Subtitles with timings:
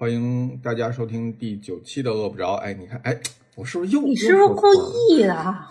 [0.00, 2.54] 欢迎大家收听第九期的《饿不着》。
[2.54, 3.14] 哎，你看，哎，
[3.54, 4.66] 我是不是又你是不是故
[5.10, 5.66] 意的？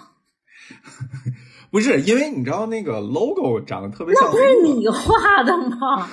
[1.72, 6.08] 不是，因为你知道那个 logo 长得特别像，那不是你画的吗？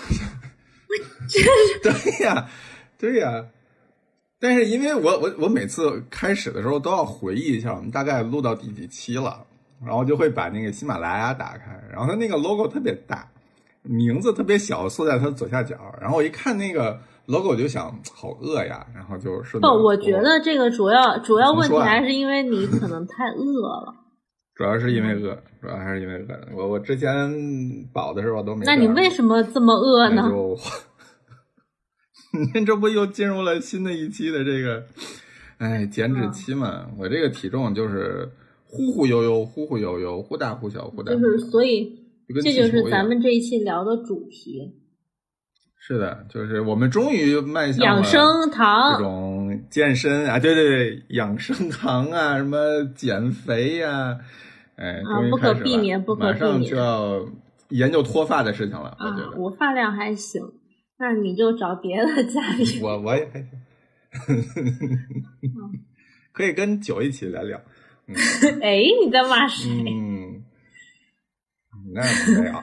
[1.28, 2.48] 真是对呀，
[2.96, 3.44] 对呀。
[4.40, 9.44] 但是因为我我我每次开始的时候都要回忆一下，我们大概录到第几期了，
[9.84, 13.28] 然后就会把那个喜马拉雅打开，然后它那个 logo 特别大，
[13.82, 16.98] 名字特别小，缩在它左下角，然后我一看那个。
[17.26, 23.94] Logo 就想好饿呀，然后就顺不，我觉得这个主要主要问题还是因为你可能太饿了。
[24.56, 26.56] 主要是因为饿，主要还是因为饿。
[26.56, 27.30] 我我之前
[27.92, 28.64] 饱的时候都没。
[28.64, 30.30] 那你为什么这么饿呢？
[30.30, 30.56] 就，
[32.54, 34.82] 您这不又进入了新的一期的这个，
[35.58, 36.86] 哎，减脂期嘛？
[36.98, 38.26] 我这个体重就是
[38.64, 41.12] 忽忽悠悠，忽忽悠悠，忽大忽小，忽大。
[41.12, 41.94] 就是所以，
[42.42, 44.85] 这就是咱们这一期聊的主题。
[45.86, 54.18] 是的，就是我们终于迈向养生堂这种健身啊，对对对，养生堂啊，什么减肥呀，
[54.74, 57.24] 哎，终于不可避免，不可避免，马上就要
[57.68, 58.96] 研究脱发的事情了。
[58.98, 60.42] 我觉得我发量还行，
[60.98, 62.80] 那你就找别的家里。
[62.82, 64.44] 我我也还行，
[66.32, 67.60] 可以跟酒一起来聊。
[68.60, 69.70] 哎，你在骂谁？
[69.86, 70.42] 嗯，
[71.94, 72.02] 那
[72.42, 72.54] 没有。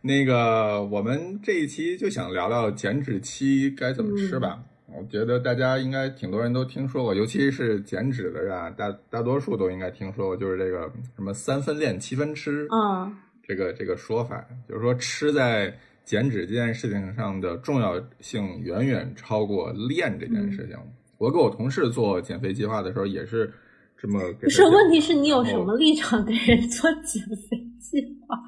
[0.00, 4.62] 那个，我们这一期就想聊聊减脂期该怎么吃吧。
[4.86, 13.14] 我觉得大家应该挺多人都听说过，尤其是减脂的人，大大多数都应该听说过，就是这个什么三分练七分吃，嗯，
[13.46, 20.76] 这个这个说法，就是说吃在减脂这件事情上的重要性远远超过练这件事情。
[21.18, 23.52] 我给我同事做减肥计划的时候也是
[23.96, 24.20] 这么。
[24.40, 28.38] 不是，问题是你有什么立场给人做减肥计划？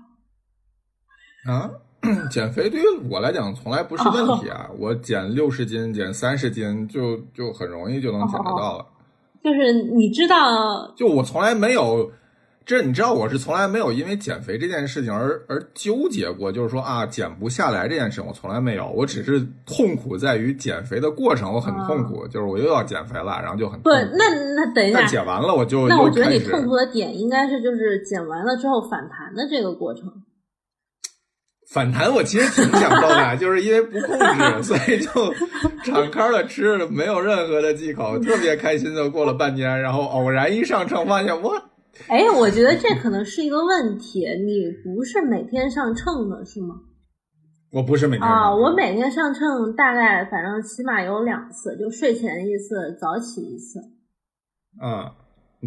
[1.46, 1.70] 啊，
[2.30, 4.68] 减肥对于我来讲从来不是问题啊！
[4.78, 8.86] 我减六十斤、减三十斤就就很容易就能减得到了。
[9.42, 12.10] 就是你知道，就我从来没有，
[12.66, 30.04] 这你知道我是从来没有因为减肥这件事情而而纠结过，就是说啊减不下来这件事情我从来没有，我只是痛苦在于减肥的过程我很痛苦，就是我又要减肥了，然后就很不那那等一下减完了我就那我觉得你痛苦的点应该是就是减完了之后反弹的这个过程。
[31.72, 35.08] 反弹我其实挺想做的，就是因为不控制，所以就
[35.84, 41.54] 敞开了吃，没有任何的忌口，特别开心的过了半年，然后偶然一上秤，发现我，
[42.08, 46.74] 哎，我觉得这可能是一个问题，你不是每天上秤的是吗？
[47.70, 53.78] 我不是每天啊，我每天上秤，大概反正起码有两次，就睡前一次，早起一次。
[54.80, 55.14] 啊。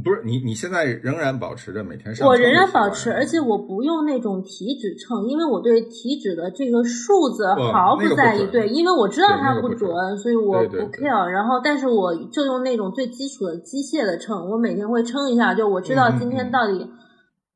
[0.01, 2.27] 不是你，你现在仍然保持着每天上。
[2.27, 8.47] 我仍然保持，而且我不用那种体脂秤，因为我对体脂的这个数字毫不在意。
[8.47, 11.25] 对，因为我知道它不准，所以我不 care。
[11.27, 16.89] 然后，但是我就用那种最基础的机械的秤，我每天会称一下，就我知道今天到底。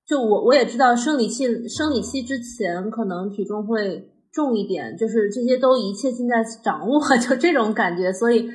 [0.05, 8.47] 就我我也知道生理期生理期之前可能体重会重一点，就是这些都一切尽在掌握， 就这种感觉，所以。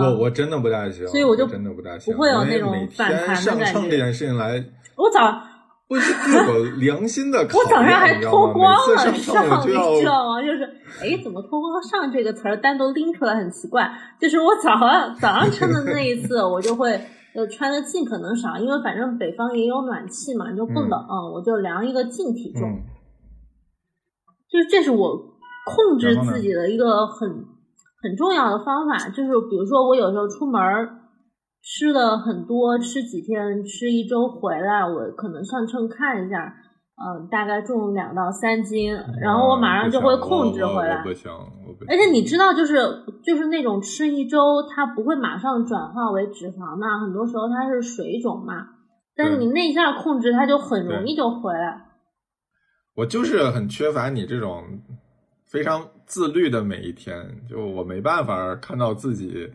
[0.00, 4.64] 我我真的不大行，所以我就真的不大行，不会有那种反弹上秤这件事情来，
[4.96, 5.20] 我早
[5.88, 10.42] 我是对我良心的 我早上还脱光了上，你知道吗？
[10.42, 10.64] 就是
[11.00, 13.90] 哎，怎么脱光上这个词儿单独拎出来很奇怪。
[14.20, 16.92] 就是我早上早上称的那一次，我就会
[17.34, 22.62] 呃穿的尽可能少，因为反正北方也有暖气嘛，就不冷，我就量一个净体重。
[24.48, 25.16] 就是这是我
[25.66, 27.55] 控制自己的一个很。
[28.02, 30.60] 很重要的方法就是，比如说我有时候出门
[31.62, 36.54] 吃的很多，吃几天，吃一周回来，我可能上秤看一下，
[36.94, 41.02] 嗯，大概重两到三斤，然后我马上就会控制回来。
[41.02, 41.32] 不行，
[41.88, 42.76] 而且你知道，就是
[43.24, 48.54] 就是那种吃一周，它不会马上转化为脂肪的，很多时候它是水肿嘛。
[49.16, 51.86] 但是你那一下控制，它就很容易就回来。
[52.96, 54.62] 我就是很缺乏你这种。
[55.46, 59.48] 非常自律的每一天，就我没办法看到自己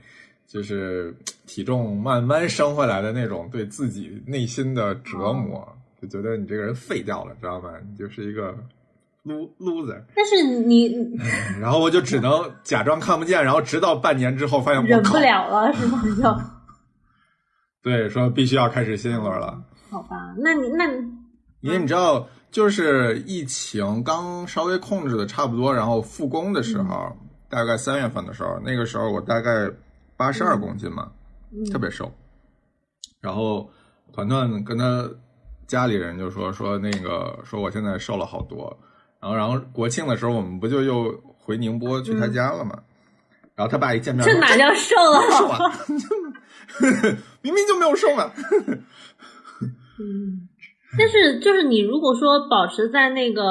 [0.47, 1.13] 就是
[1.45, 5.67] 体重慢慢升回来的那种对自己内心的折磨，
[6.01, 7.69] 就觉得你这个人废掉了，知道吗？
[7.89, 8.55] 你就是一个
[9.25, 10.01] lo loser。
[10.15, 10.95] 但是你，
[11.59, 16.01] 然后我就只能假装看不见，然后直到半年之后发现忍不了了，是吗？
[16.03, 16.41] 就
[17.83, 19.61] 对，说必须要开始新一轮了。
[19.89, 21.11] 好吧，那你那你，
[21.59, 22.27] 因为你知道。
[22.51, 27.15] 就是疫情刚稍微控制的差不多，然后复工的时候，
[27.49, 29.69] 大概三月份的时候，那个时候我大概
[30.17, 31.11] 八十二公斤嘛，
[31.71, 32.11] 特别瘦。
[33.21, 33.69] 然后
[34.11, 35.09] 团团跟他
[35.67, 38.77] 家里人就说说那个说我现在瘦了好多。
[39.19, 42.77] 然后然后国庆的时候我们不就又回宁波去他家了嘛？
[43.55, 45.21] 然后他爸一见面，这哪叫瘦啊？
[45.37, 45.71] 瘦啊，
[47.43, 48.31] 明明就没有瘦嘛。
[49.99, 50.49] 嗯，
[50.97, 53.43] 但是就是你如果说保持在那个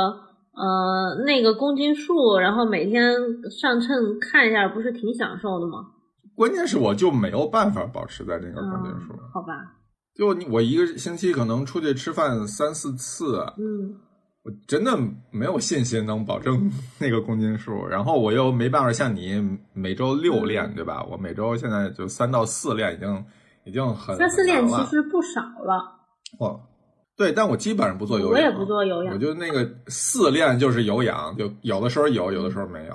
[0.52, 3.14] 呃那个公斤数，然后每天
[3.50, 5.78] 上秤看一下，不是挺享受的吗？
[6.36, 9.12] 关键是我就没有办法保持在那个公斤数。
[9.32, 9.76] 好吧。
[10.14, 13.94] 就你我一个星期可能出去吃饭三四次，嗯，
[14.42, 14.98] 我真的
[15.30, 17.86] 没有信心能保证 那个公斤数。
[17.86, 19.40] 然后我又没办法像你
[19.72, 21.02] 每周六练，对吧？
[21.10, 23.24] 我每周现在就三到四练，已经
[23.64, 26.00] 已经很三四练其实不少了。
[26.38, 26.60] 哦，
[27.20, 32.94] 对，但我基本上不做有氧，我也不做有氧，我就那个四练就是有氧，就有的时候有，有的时候没有。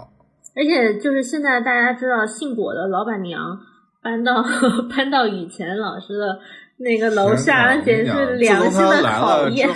[0.56, 3.60] 而且就是现在大家知道，姓果的老板娘
[4.01, 4.44] 搬到
[4.89, 6.39] 搬到以前老师的。
[6.77, 9.69] 那个楼下而且是良心的考验。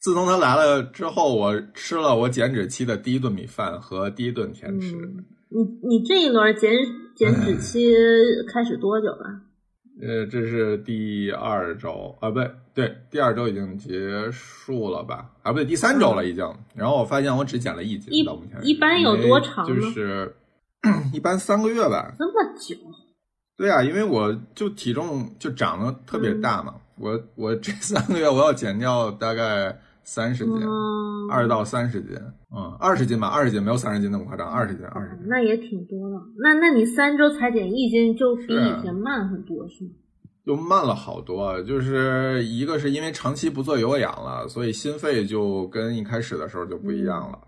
[0.00, 4.96] 自从他来了之后，我吃了我减脂期的第一顿米饭和第一顿甜食。
[5.50, 6.72] 你你这一轮减
[7.14, 7.94] 减脂期
[8.50, 9.26] 开始多久了？
[10.02, 15.30] 呃，这是第二周啊，不对，对，第二周已经结束了吧？
[15.42, 16.44] 啊，不对，第三周了已经。
[16.74, 20.34] 然后我发现我只减了一斤，到目前一般有多长就是
[21.14, 22.12] 一般三个月吧。
[22.18, 22.76] 这么久。
[23.56, 30.54] 对啊，因为我就体重就长得特别大嘛，我我这三个月我要减掉大概三十斤，
[31.30, 32.14] 二到三十斤，
[32.54, 36.16] 嗯，二十斤吧，二十斤没有三十斤那么夸张，二十斤，二十斤，那也挺多的。
[36.38, 39.90] 那那你三周才减一斤，就比以前慢很多，是吗？
[40.46, 47.38] 就慢了好多，就是一个是因为长期不做有氧了，所以心肺就跟一开始的时候就不一样了。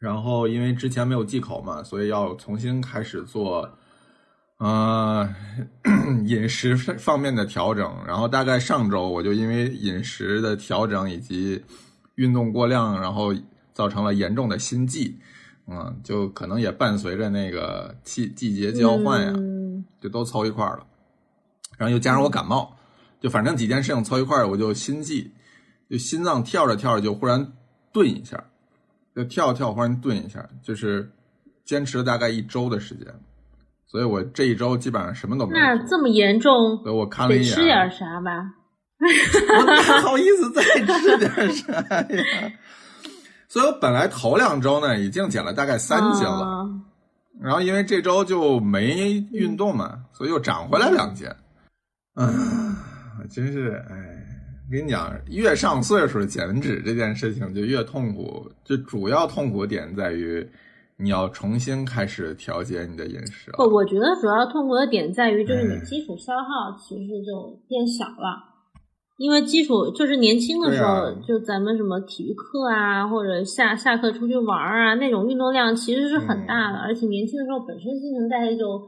[0.00, 3.68] 然后因为之前没有忌口嘛，所以要重新开始做。
[4.60, 5.26] 呃，
[6.26, 11.64] 饮食方面的调整，然后大概上周我就因为饮食的调整以及
[12.16, 13.34] 运动过量，然后
[13.72, 15.18] 造成了严重的心悸，
[15.66, 19.32] 嗯，就可能也伴随着那个季季节交换呀，
[19.98, 20.86] 就都凑一块儿了，
[21.78, 22.76] 然后又加上我感冒，
[23.18, 25.32] 就反正几件事情凑一块儿我就心悸，
[25.88, 27.50] 就心脏跳着跳着就忽然
[27.94, 28.44] 顿一下，
[29.16, 31.10] 就跳跳忽然顿一下，就是
[31.64, 33.06] 坚持了大概一周的时间。
[33.90, 35.58] 所以我这一周基本上什么都没。
[35.58, 38.54] 那这么严重，所以我看了一眼，吃点啥吧？
[39.58, 42.52] 我哪好意思再吃点啥呀？
[43.48, 46.70] 所以我本来头两周呢已经减了大概三斤了，
[47.40, 51.26] 然后因为这周就没运动嘛，所以又长回来两斤。
[52.14, 52.78] 啊，
[53.28, 53.96] 真是哎，
[54.70, 60.48] 跟你讲，越上岁数减脂这件事情就越痛苦，就主要痛苦点在于。
[61.00, 63.50] 你要重新开始调节你的饮食。
[63.52, 68.44] 不，我觉得主要痛苦的点在于，就是你基础消耗其实就变小了。
[69.16, 76.78] 因为基础就是年轻的时候，就咱们什么体育课啊，或者下下课出去玩啊，那种运动量其实是很大的。
[76.78, 78.78] 而且年轻的时候本身新陈代谢就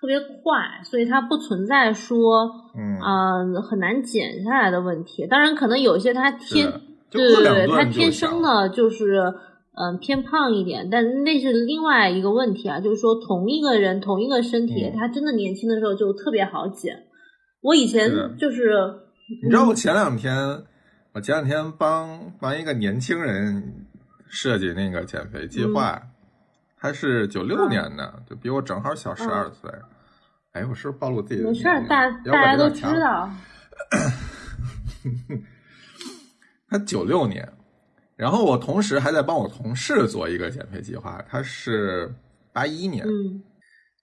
[0.00, 5.26] 特别快，所以它不存在说，嗯，很难减下来的问题。
[5.26, 6.72] 当然，可能有些它天，
[7.10, 9.32] 对对对，它天生的就是。
[9.80, 12.80] 嗯，偏胖一点，但那是另外一个问题啊。
[12.80, 17.04] 就是说，同一个人，同一个身体，他真的年轻的时候就特别好减。
[17.62, 18.74] 我以前就是，
[19.42, 20.36] 你知道，我前两天，
[21.14, 23.86] 我前两天帮帮一个年轻人
[24.28, 26.02] 设计那个减肥计划，
[26.76, 29.70] 他是九六年的，就比我正好小十二岁。
[30.52, 31.42] 哎，我是不是暴露自己？
[31.42, 33.30] 没事，大大家都知道。
[36.68, 37.50] 他九六年。
[38.20, 42.14] 然后我同时还在帮我同事做一个减肥计划，他是
[42.52, 43.06] 八一年，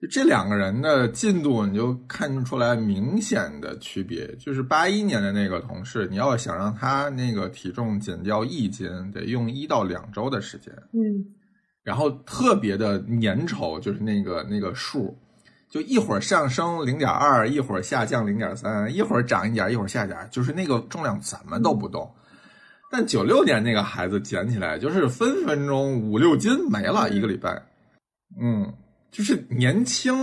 [0.02, 4.26] 就这两个人的进度你就看出来明显的区别。
[4.38, 10.74] 就是八一年的那个同事，你要想让他那个体重减掉一斤，得用一到两周的时间。
[10.94, 11.24] 嗯，
[11.84, 15.16] 然后特别的粘稠，就是那个那个数，
[15.70, 22.12] 就一会儿上升零点二，一会儿下降零点三，一会儿涨一点，一会儿下点，就是那个重量怎么都不动。
[22.90, 27.52] 但九六年那个孩子捡起来就是分分钟五六斤没了一个礼拜，
[28.42, 28.74] 嗯，
[29.12, 30.16] 就是年轻，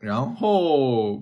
[0.00, 1.18] 然后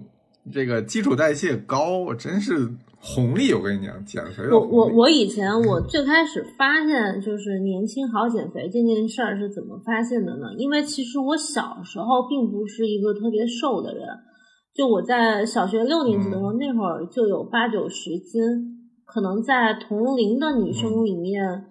[0.52, 3.52] 这个基础代谢高，真是红利。
[3.52, 4.42] 我跟你讲，减肥。
[4.50, 10.52] 我我我以前我最开始发现就是年轻好减肥这件事儿是怎么发现的呢？
[10.58, 14.04] 因为其实我小时候并不是一个特别瘦的人，
[14.74, 18.71] 就我在小学六年级的时候，那会儿就有八九十斤。
[19.12, 21.66] 可能在同龄的女生里面，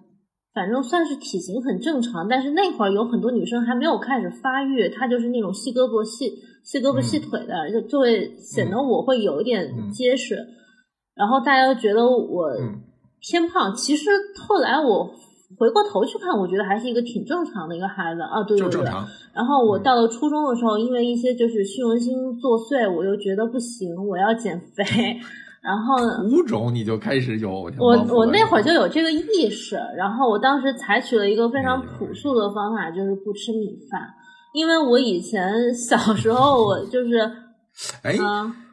[0.54, 2.28] 反正算是体型很正常。
[2.28, 6.30] 但是那会儿有很多女生还没有开始发育，她就是那种细胳膊细
[6.62, 10.36] 细胳膊细腿的，就就会显得我会有一点结实。
[11.16, 12.48] 然后大家都觉得我
[13.20, 13.74] 偏胖。
[13.74, 14.08] 其实
[14.46, 15.10] 后来我
[15.58, 18.84] 回过头去看，我觉得还是一个挺正常的一个孩子啊，对对对。
[19.34, 24.84] 然后我到了初中的时候，因为一些就是虚荣心作祟，我又觉得不行，我要减肥。
[25.62, 34.00] 然后五种你就开始有我我那会儿就有这个意识，然后我当时采取了一个非常朴素的方法，就是不吃米饭，
[34.52, 37.18] 因为我以前小时候我就是，
[38.02, 38.16] 哎。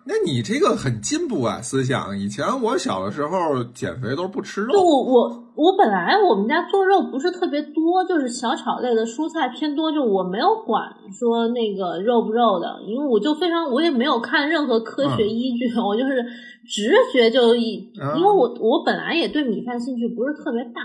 [0.06, 2.18] 那你这个很进步啊，思想。
[2.18, 4.74] 以前我小的时候减肥都是不吃肉。
[4.74, 16.25] 就我我我本来我们家做肉不是特别多，就是小炒类的蔬菜偏多，就我没有管说那个肉不肉的，因为我就非常我也没有看任何科学依据， 我就是
[16.68, 20.82] 直觉就一，因为我我本来也对米饭兴趣不是特别大，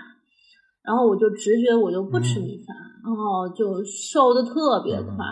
[0.84, 5.24] 然后我就直觉我就不吃米饭，然后就瘦的特别快。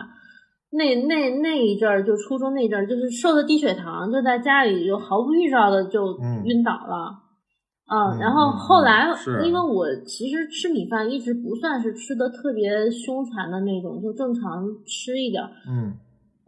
[0.74, 7.12] 那那那一阵儿，就初中那阵儿，就是瘦的低血糖，就在家里就毫不预兆的就晕倒了，
[7.92, 9.06] 嗯，然后后来
[9.44, 15.92] 因为我其实吃米饭一直不算是吃的特别凶残的那种，就正常吃一点，嗯，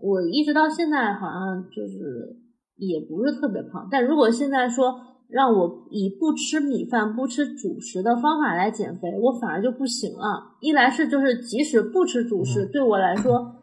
[0.01, 2.35] 我一直到现在好像就是
[2.79, 10.57] 也不是特别胖，但如果现在说让我以不吃米饭、不吃主食的方法来减肥，我反而就不行了。
[10.61, 13.57] 一来是就是即使不吃主食，对我来说。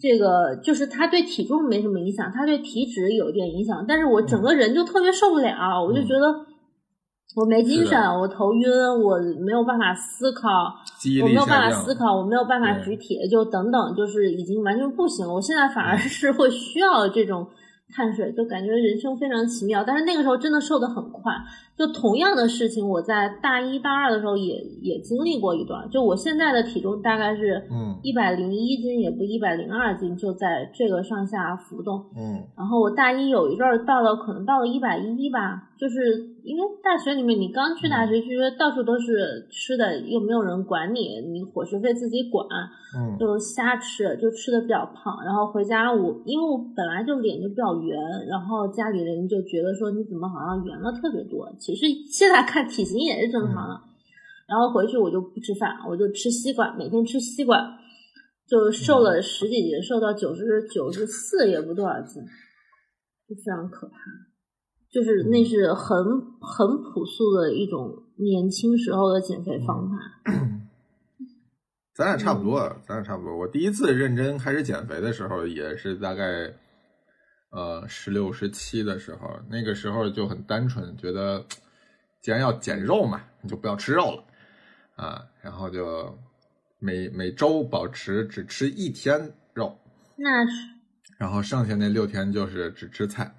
[0.00, 6.32] 这个就是它对体重没什么影响，它对体脂有点影响，但是我整个人就特别受不了，我就觉得
[7.36, 8.70] 我没精神，我头晕，
[9.02, 10.48] 我没有办法思考，
[11.22, 15.26] 我没有办法思考，我没有办法举铁，就等等，就是已经完全不行。
[15.26, 17.46] 我现在反而是会需要这种。
[17.90, 21.32] 碳水就感觉人生非常奇妙，但是那个时候真的瘦的很快。
[21.78, 25.88] 就同样的事情，我在大一大二的时候也也经历过一段。
[25.88, 32.04] 就我现在的体重大概是，嗯，一百零一斤也不一百零二斤，就在这个上下浮动。
[32.16, 36.36] 嗯，然后我大一有一阵儿到了，可能到了一百一吧，就是。
[36.48, 42.46] 因为大学里面，你刚去大学，其实到处都是吃的，又没有人管你，你伙食费自己管，
[42.96, 45.22] 嗯，就瞎吃，就吃的比较胖。
[45.26, 51.46] 然后回家，我因为我本来就脸就比较圆，然后家里人就觉得说你怎么好像圆了特别多。
[51.74, 53.80] 其实现在看体型也是正常的。
[54.48, 57.78] 然后回去我就不吃饭，我就吃西瓜，每天吃西瓜，
[58.46, 62.22] 就瘦了十几斤，瘦到九十九十四也不多少斤，
[63.28, 63.94] 就非常可怕。
[64.90, 66.02] 就是那是很
[66.40, 69.96] 很朴素的一种年轻时候的减肥方法。
[71.94, 73.36] 咱俩差不多，咱俩差不多。
[73.36, 76.54] 我第一次认真开始减肥的时候，也是大概
[77.50, 79.40] 呃十六十七的时候。
[79.48, 81.44] 那个时候就很单纯，觉得
[82.20, 84.24] 既然要减肉嘛，你就不要吃肉了
[84.96, 85.24] 啊。
[85.40, 86.18] 然后就
[86.78, 89.78] 每每周保持只吃一天肉，
[90.16, 90.52] 那是。
[91.18, 93.34] 然后剩下那六天就是只吃菜。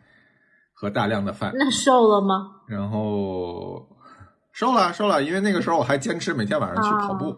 [0.82, 2.62] 和大量的饭，那瘦了吗？
[2.66, 3.86] 然后
[4.54, 7.38] 瘦了，瘦了，因为那个时候我还坚持每天晚上去跑步。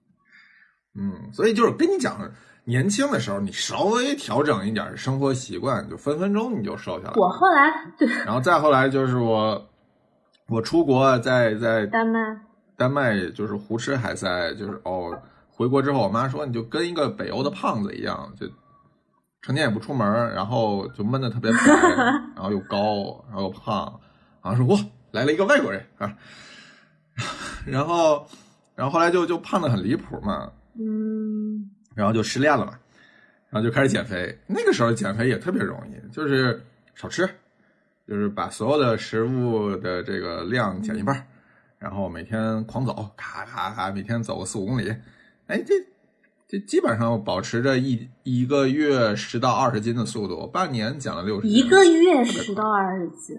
[0.94, 2.30] 嗯，所以就是跟你讲，
[2.64, 7.14] 年轻的时候你稍微调整一点生活习惯，就分分钟你就瘦下来。
[7.16, 9.68] 我后来对，然后再后来就是我，
[10.48, 12.18] 我出国在在丹麦，
[12.76, 15.16] 丹麦就是胡吃海塞，就是哦，
[15.50, 18.46] 回国之后我妈说你就跟一个北欧的胖子一样，就。
[19.44, 21.58] 成天也不出门，然后就闷的特别白，
[22.36, 23.98] 然后又高，然后又胖，
[24.40, 26.14] 然后说哇，来了一个外国人啊，
[27.66, 28.24] 然后，
[28.76, 32.72] 然后后来就就胖的很离谱嘛，嗯，然后就失恋了嘛，
[33.50, 34.38] 然后就开始减肥。
[34.46, 36.62] 那个时候减肥也特别容易，就是
[36.94, 37.28] 少吃，
[38.06, 41.26] 就是把所有的食物的这个量减一半，
[41.78, 44.94] 然后每天狂走，咔咔咔，每天走个四五公里，
[45.46, 45.74] 哎这。
[46.48, 51.48] 这基本上保持着一一个月十到二十斤的速度，半年减了六十。
[51.48, 53.34] 一个月十到二十斤，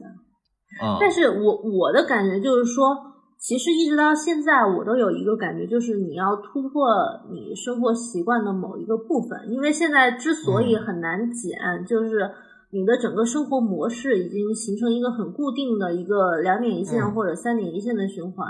[0.81, 0.97] 啊！
[0.99, 3.12] 但是我我的感觉就是说，
[3.43, 6.87] 其实一直到现在，我都有一个感觉，就是你要突破
[7.29, 12.31] 你生活习惯的某一个部分，因为现在之所以很难减，就是
[12.71, 18.47] 你的整个生活模式已经形成一个很固定的一个两点一线或者三点一线的循环。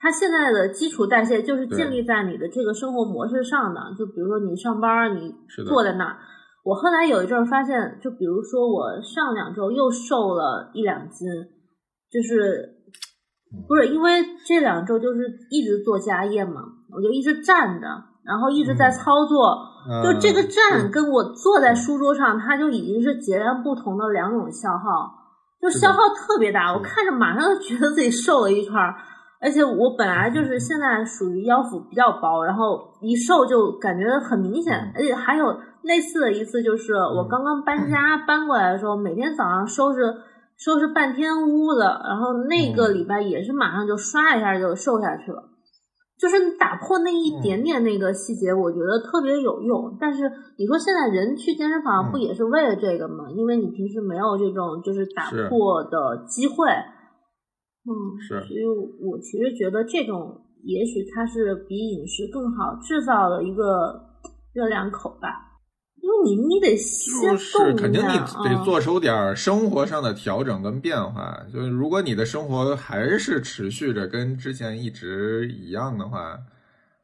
[0.00, 5.32] 它现在的基础代谢就是建立在你的这个生活模式上的，就比如说你上班，你
[5.68, 6.16] 坐在那儿。
[6.64, 11.28] 我后来有一阵儿发现，就比如说我上两周又瘦了一两斤，
[12.10, 12.81] 就是
[13.68, 17.86] 不是因为这两周就是一直做家业嘛，我就一直站着，
[18.24, 19.58] 然后一直在操作，
[20.02, 25.12] 就这个站跟我坐在书桌上，它就已经是截然不同的两种消耗，
[25.60, 26.72] 就消耗特别大。
[26.72, 28.94] 我看着马上就觉得自己瘦了一圈儿。
[29.44, 34.92] 而且我本来就 是现在属于腰腹比较薄，然后一瘦就感觉很明显。
[34.94, 39.98] 而且还有类似的一次，就是我刚刚搬家搬过来的时候，每天早上收拾
[40.64, 45.48] 收拾半天屋子，然后那个礼拜也是马上就刷一下就瘦下去了。
[46.16, 49.96] 就是你打破那一点点那个细节，我觉得特别有用。
[49.98, 53.28] 但是你说现在人去健身房不也是为了这个吗？
[53.34, 56.68] 因为你平时没有这种就是打破的机会。
[57.82, 57.90] 嗯，
[58.20, 58.40] 是。
[58.46, 58.64] 所以
[59.02, 63.98] 我其实觉得这种也许它是比饮食更好制造的一个
[64.52, 65.51] 热量口吧。
[66.02, 71.38] 因为你你得就是肯定你得做出点生活上的调整跟变化。
[71.52, 76.36] 就是如果你的生活还是持续着跟之前一直一样的话，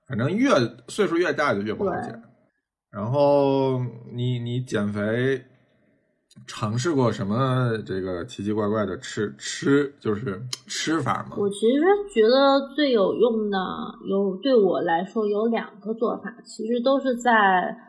[0.08, 0.50] 反正越
[0.88, 2.20] 岁数越大就越不好减。
[2.90, 3.80] 然后
[4.12, 5.44] 你你减肥
[6.48, 11.36] 尝试过什么这个奇奇怪怪的吃吃就是吃法吗？
[11.38, 13.58] 我其实觉得最有用的
[14.10, 17.84] 有对我来说有两个做法，其实都是在。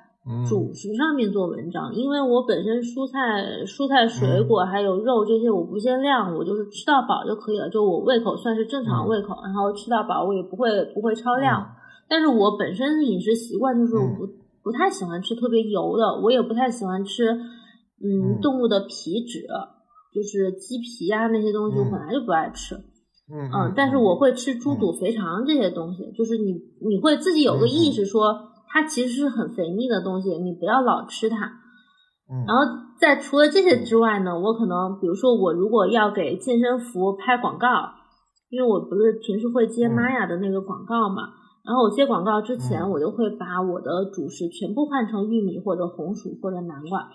[0.48, 7.68] 主食上面做文章，因为我本身蔬菜、蔬菜、水果还有肉这些我不限量，我就是吃到饱就可以了。
[7.70, 11.66] 就我胃口算是正常胃口，然后吃到饱我也不会不会超量。
[12.08, 14.28] 但是我本身饮食习惯就是不
[14.62, 19.48] 不太喜欢吃特别油的，我也不太喜欢吃嗯动物的皮脂，
[20.14, 22.76] 就是鸡皮啊那些东西我本来就不爱吃。
[23.32, 26.54] 嗯，但是我会吃猪肚、肥肠这些东西，就是你
[26.88, 28.49] 你会自己有个意识说。
[28.72, 31.38] 它其实是很肥腻的东西，你不要老吃它。
[32.46, 32.62] 然后
[33.00, 37.68] 在除了这些之外呢，我可能比如说我如果要给健身服拍广告，
[38.50, 41.34] 因为我不是平时会接玛雅的那个广告嘛，
[41.66, 47.10] 然后我接广告之前，我就会把我的主食全部换成玉米或者红薯或者南瓜，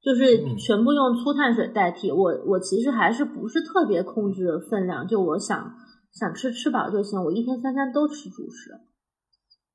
[0.00, 2.12] 就是全部用粗碳水代替。
[2.12, 5.74] 我我其实还是不是特别控制分量，就我想
[6.12, 8.70] 想吃吃饱就行，我一天三餐都吃主食。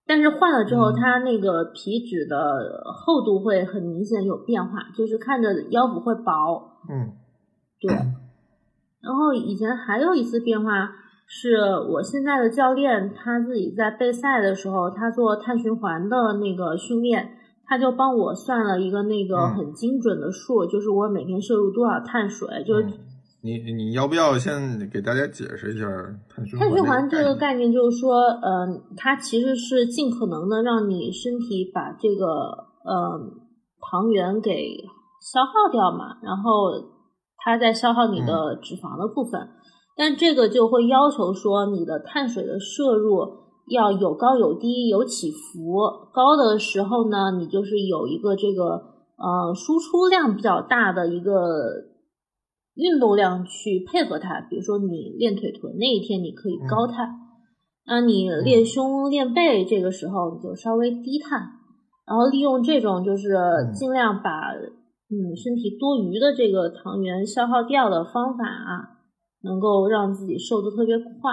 [0.06, 6.82] 但是换了之后，它那个皮脂的厚度会很明显有变化，就是看着腰腹会薄。
[6.90, 7.14] 嗯，
[7.80, 7.94] 对。
[9.02, 10.92] 然后以前还有一次变化，
[11.26, 11.58] 是
[11.90, 22.88] 我现在的教练他自己在备赛的时候，他做碳循环的那个训练，他就帮我算了一个那个很精准的数，就是我每天摄入多少碳水，就是。
[23.46, 25.86] 你你要不要先给大家解释一下
[26.30, 26.70] 碳循环？
[26.70, 32.26] 碳循环这个概念就是说，嗯，它其实是尽可能的让你身体把这个
[32.88, 33.44] 嗯
[33.82, 34.78] 糖原给
[35.20, 36.72] 消耗掉嘛，然后
[37.38, 39.50] 它在消耗你的脂肪的部分。
[39.98, 43.28] 但这个就会要求说，你的碳水的摄入
[43.68, 45.82] 要有高有低，有起伏。
[46.14, 48.82] 高的时候呢，你就是有一个这个
[49.18, 51.92] 呃输出量比较大的一个。
[52.76, 57.08] 运动量去配合它，比如说你练腿臀那一天你可以高碳，
[57.86, 61.40] 那你练胸练背这个时候你就稍微低碳，
[62.08, 63.38] 然后利用这种就是
[63.74, 64.52] 尽量把
[65.10, 69.00] 嗯身体多余的这个糖原消耗掉的方法啊，
[69.44, 71.32] 能够让自己瘦的特别快。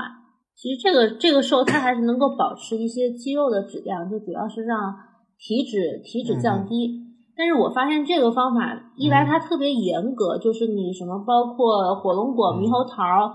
[0.54, 4.94] 其实这个这个瘦它还是能够保持一些肌肉的质量，就主要是让
[5.38, 7.09] 体脂体脂降低。
[7.40, 8.60] 但是我发现这个方法，
[8.96, 13.32] 一来它特别严格，就是你什么包括火龙果、猕猴桃，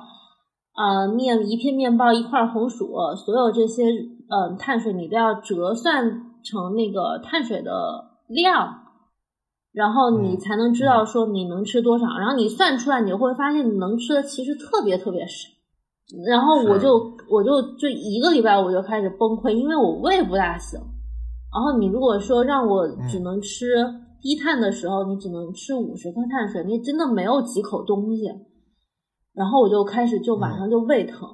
[0.75, 3.83] 呃，面一片面包一块红薯，所有这些
[4.29, 7.71] 嗯碳水你都要折算成那个碳水的
[8.27, 8.75] 量，
[9.73, 12.05] 然后你才能知道说你能吃多少。
[12.19, 15.49] 然后你算出来，你会发现你能吃的其实特别特别少。
[16.29, 20.79] 然后我就我就就一个礼拜我就开始崩溃，因为我胃不大行。
[21.55, 23.65] 然后你如果说让我只能吃
[24.21, 28.25] 低碳的时候，你只能吃五十克碳水，你真的没有几口东西。
[29.33, 31.29] 然后我就开始就晚上就胃疼。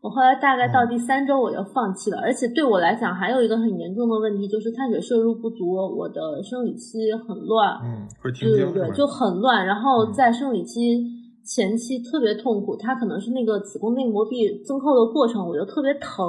[0.00, 7.78] 我后来大概到第三周我就放弃了，而且对我来讲还有一个很严重的问题，就是碳水摄入不足，我的生理期很乱。
[7.84, 8.72] 嗯，会停经。
[8.72, 9.66] 对对，就很乱。
[9.66, 11.04] 然后在生理期
[11.44, 16.24] 前期特别痛苦，它可能是那个子宫内膜壁增厚的过程，我就特别疼。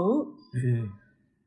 [0.54, 0.84] 嗯。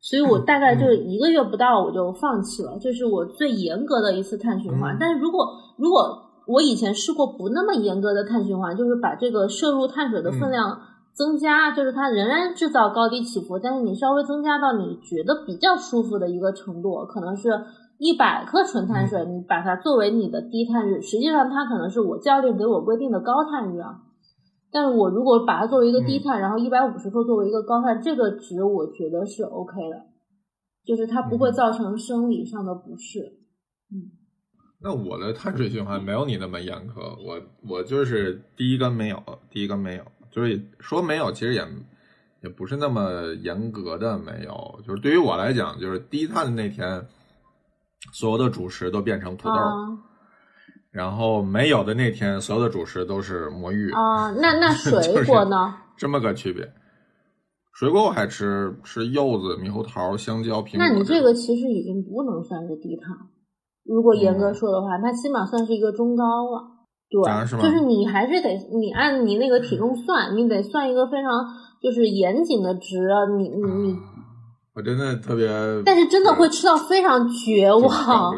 [0.00, 2.78] 所以我大概就一个月不到，我就放弃了。
[2.80, 4.96] 这是我最严格的一次碳循环。
[4.98, 10.80] 但是如果如果我以前试过不那么严格的碳循环，就是把这个摄入碳水的分量
[11.12, 17.50] 增加，就是它仍然制造高低起伏，但是你稍微增加到你觉得比较舒服的一个程度，可能是
[17.98, 23.98] 一百克纯碳水，你把它作为你的低碳日，实际上它可能是我教练给我规定的高碳日啊。
[24.70, 30.06] 但是我如果把它作为一个低碳，然后一百五十克作为一个高碳，这个值我觉得是 OK 的，
[30.84, 33.20] 就是它不会造成生理上的不适。
[33.90, 34.12] 嗯，
[34.80, 41.66] 那我的碳水循环没有你那么严苛，我我就是第一根没有，第一根没有，就是说没有，其实也
[42.42, 47.06] 也不是那么严格的没有，就是对于我来讲，就是低碳的那天，
[48.12, 49.54] 所有的主食都变成土豆。
[50.90, 54.30] 然后没有的那天，所有的主食都是魔芋啊。
[54.32, 55.74] 那那 水果呢？
[55.96, 56.72] 这么个区别。
[57.74, 60.78] 水果我还吃吃柚子、猕猴桃、香蕉、苹果。
[60.78, 63.16] 那你这个其实已经不能算是低碳，
[63.84, 66.74] 如果严格说的话，它起码算是一个中高了。
[67.10, 71.30] 对，是就是你还是得你按你那个体重算，你得算一个非常
[71.80, 72.98] 就是严谨的值，
[73.36, 73.96] 你你你，
[74.74, 75.48] 我真的特别，
[75.86, 78.36] 但是真的会吃到非常绝望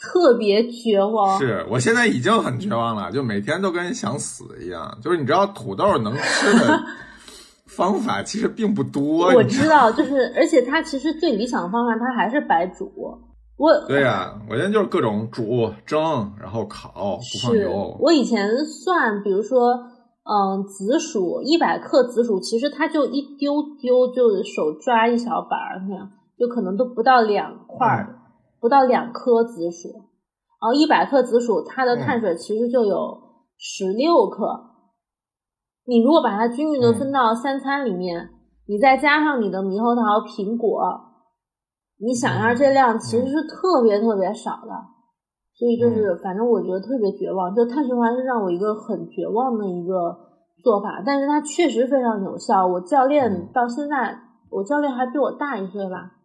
[0.00, 1.38] 特别绝望。
[1.38, 4.98] 是我现在已经很绝望了， 就每天都跟想死一样。
[5.02, 6.80] 就是你知道土豆能吃的
[7.66, 12.90] 方法其实并不多， 我知道，就是而且它其实最理想的方法，它还是白煮。
[13.56, 17.96] 我对呀、我现在就是各种煮、蒸，然后烤，不放油。
[17.98, 19.72] 我以前算，比如说，
[20.22, 26.08] 嗯，紫薯一百克紫薯，其实它就一丢丢，就手抓一小板儿那样，
[26.38, 28.17] 就可能都不到两块儿，
[28.60, 29.88] 不到两颗紫薯。
[30.60, 33.22] 然后一百克紫薯，它的碳水其实就有
[33.56, 34.64] 十六克。
[35.84, 38.30] 你如果把它均匀的分到三餐里面，
[38.66, 40.82] 你再加上你的猕猴桃、苹果，
[41.98, 44.70] 你想一下这量其实是特别特别少的。
[45.54, 47.54] 所以就是，反正我觉得特别绝望。
[47.54, 50.16] 就碳循环是让我一个很绝望的一个
[50.62, 52.66] 做法，但是它确实非常有效。
[52.66, 54.18] 我教练到现在，
[54.50, 56.17] 我教练还比我大一岁吧，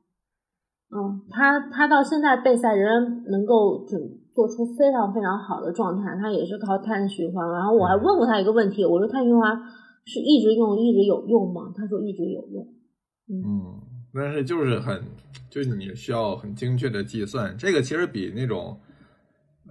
[0.95, 3.99] 嗯，他他到现在备赛仍然能够准
[4.35, 7.49] 做出非常非常好的状态，他也是靠碳循环。
[7.51, 9.59] 然后我还问过他一个问题，我说碳循环
[10.05, 11.73] 是一直用一直有用吗？
[11.75, 12.67] 他说一直有用。
[13.27, 13.79] 嗯，
[14.13, 15.01] 但是就是很，
[15.49, 18.77] 就是你需要很精确的计算，这个其实比那种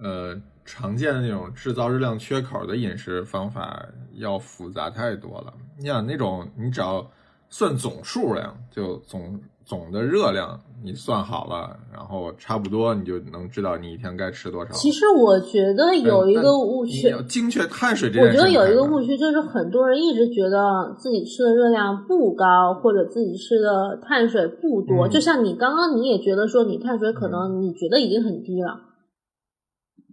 [0.01, 5.53] 呃常见的那种制造热量缺口的饮食方法要复杂太多了。
[5.79, 7.05] 你想那种，你只要
[7.53, 14.71] 算总数量，就总总的热量你算好了，然后差不多你就能知道你一天该吃多少。
[14.71, 25.07] 其实我觉得有一个误区精确碳水这我件事情觉得有一个误区，就是很多人一直觉得自己吃的热量不高，或者自己吃的碳水不多。
[25.07, 28.79] 嗯就像你刚刚你也觉得说你碳水可能你觉得已经很低了，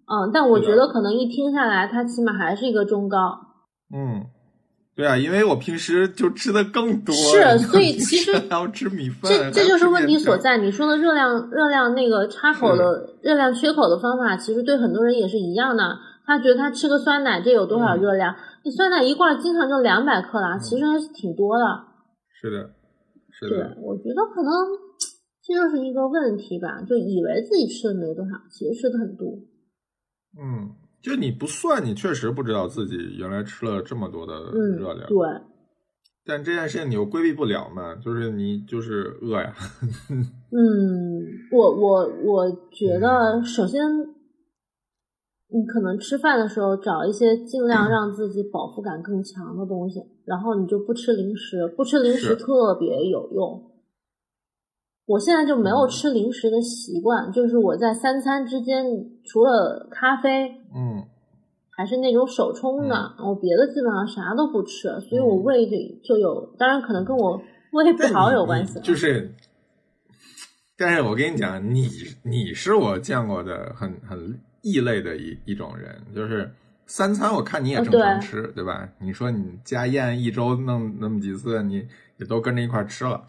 [0.04, 3.16] 嗯，但我觉得可能一听下来，它起码还是一个中高。
[3.92, 4.26] 嗯，
[5.00, 10.58] 对啊，因为我平时就吃的更多，是所以其实还要吃米饭，这这就是问题所在。
[10.58, 15.98] 你说的热量热量那个插口的热量缺口的方法，其实对很多人也是一样的。
[16.26, 18.36] 他觉得他吃个酸奶，这有多少嗯热量？
[18.62, 21.64] 你酸奶一罐经常就两百克啦，其实还是挺多的。
[22.40, 22.70] 是的，
[23.32, 24.52] 是对的，，我觉得可能
[25.42, 29.26] 这就是一个问题吧，就以为自己吃的没多少，其实吃的很多。
[30.38, 30.70] 嗯，
[31.02, 35.16] 就你不算，你确实不知道自己原来吃了这么多的嗯热量，，对，
[36.24, 39.54] 但这件事情你又规避不了嘛，就是你就是饿呀，
[40.10, 43.80] 嗯，我我我觉嗯得首先。
[45.52, 53.69] 你可能吃饭的时候找一些尽量嗯让自己饱腹感更强的东西，然后你就不吃零食，不吃零食特别有用。
[55.10, 58.84] 我现在就没嗯有吃零食的习惯，就是我在三餐之间
[59.24, 61.02] 除了咖啡，嗯
[61.68, 67.42] 还是那种手冲的，我别的基本上啥都不吃，所以我嗯胃就就有，当然可能跟我
[67.72, 68.78] 胃不好有关系。
[68.80, 69.34] 就是，
[70.76, 71.88] 但是我跟你讲，你
[72.22, 76.48] 你是我见过的很很异类的一一种人，就是
[76.86, 78.88] 三餐我看你也哦正常对吃，对吧？
[79.00, 81.84] 你说你家宴一周弄那么几次，你
[82.18, 83.20] 也都跟着一块吃了。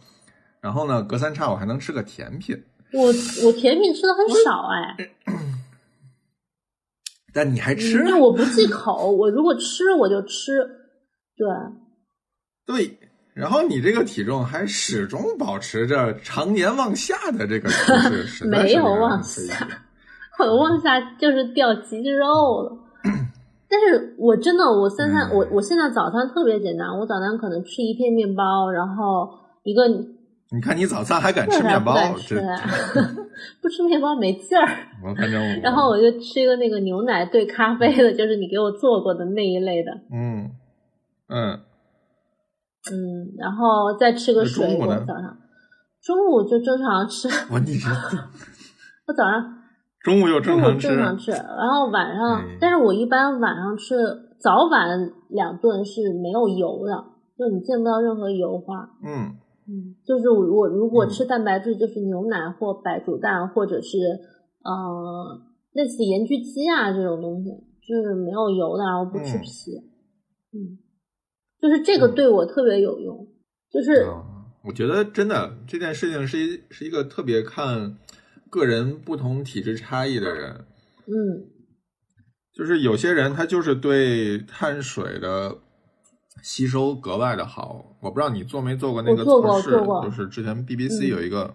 [0.62, 3.08] 然后呢，隔三差五还能吃个甜品，我
[3.46, 4.96] 我甜品吃的很少哎，
[7.34, 10.62] 但你还吃因为我不忌口，我如果吃我就吃，
[11.36, 11.48] 对，
[12.66, 12.98] 对。
[13.34, 17.76] 然后你这个体重还始终保持着常年往下的这个趋
[18.10, 19.66] 势， 实在没有往下
[20.38, 22.78] 我往下就是掉肌肉了。
[23.70, 29.30] 但是我真的，我三餐，嗯我我现在早餐特别简单，我早餐可能吃一片面包，然后
[29.64, 29.84] 一个
[30.54, 32.58] 你看你早餐还敢吃面包不，吃啊，
[33.62, 34.68] 不吃面包没劲儿。
[35.02, 40.52] 我反正我然后我就吃一个那个牛奶兑咖啡的，就是你给我做过的那一类的，嗯
[41.30, 41.60] 嗯
[42.92, 44.88] 嗯，然后再吃个水果。
[45.08, 45.38] 早上，
[46.02, 47.88] 中午就正常吃， 我你这
[49.08, 49.58] 我早上
[50.04, 53.96] 中午又正常吃，正常吃，然后晚上，嗯但是我一般晚上吃
[54.38, 57.06] 早晚两顿是没有油的，
[57.38, 58.90] 就你见不到任何油花。
[59.06, 63.98] 嗯嗯，就是我如果吃蛋白质，就是牛奶或白煮蛋，或者是
[64.64, 65.42] 呃
[65.74, 67.50] 类似盐焗鸡啊这种东西，
[67.82, 69.42] 就是没有油的，然后不吃嗯。
[69.42, 69.50] 皮。
[70.54, 70.78] 嗯，
[71.62, 72.16] 就是这个嗯。
[72.16, 73.28] 对我特别有用，
[73.70, 74.24] 就是啊，
[74.66, 77.98] 我觉得真的这件事情是一是一个特别看
[78.50, 80.66] 个人不同体质差异的人，
[81.08, 81.48] 嗯。
[82.54, 85.58] 就是有些人他就是对碳水的
[86.42, 87.86] 吸收格外的好。
[88.00, 89.72] 我不知道你做没做过那个测试，
[90.04, 91.54] 就是之前 BBC 有一个，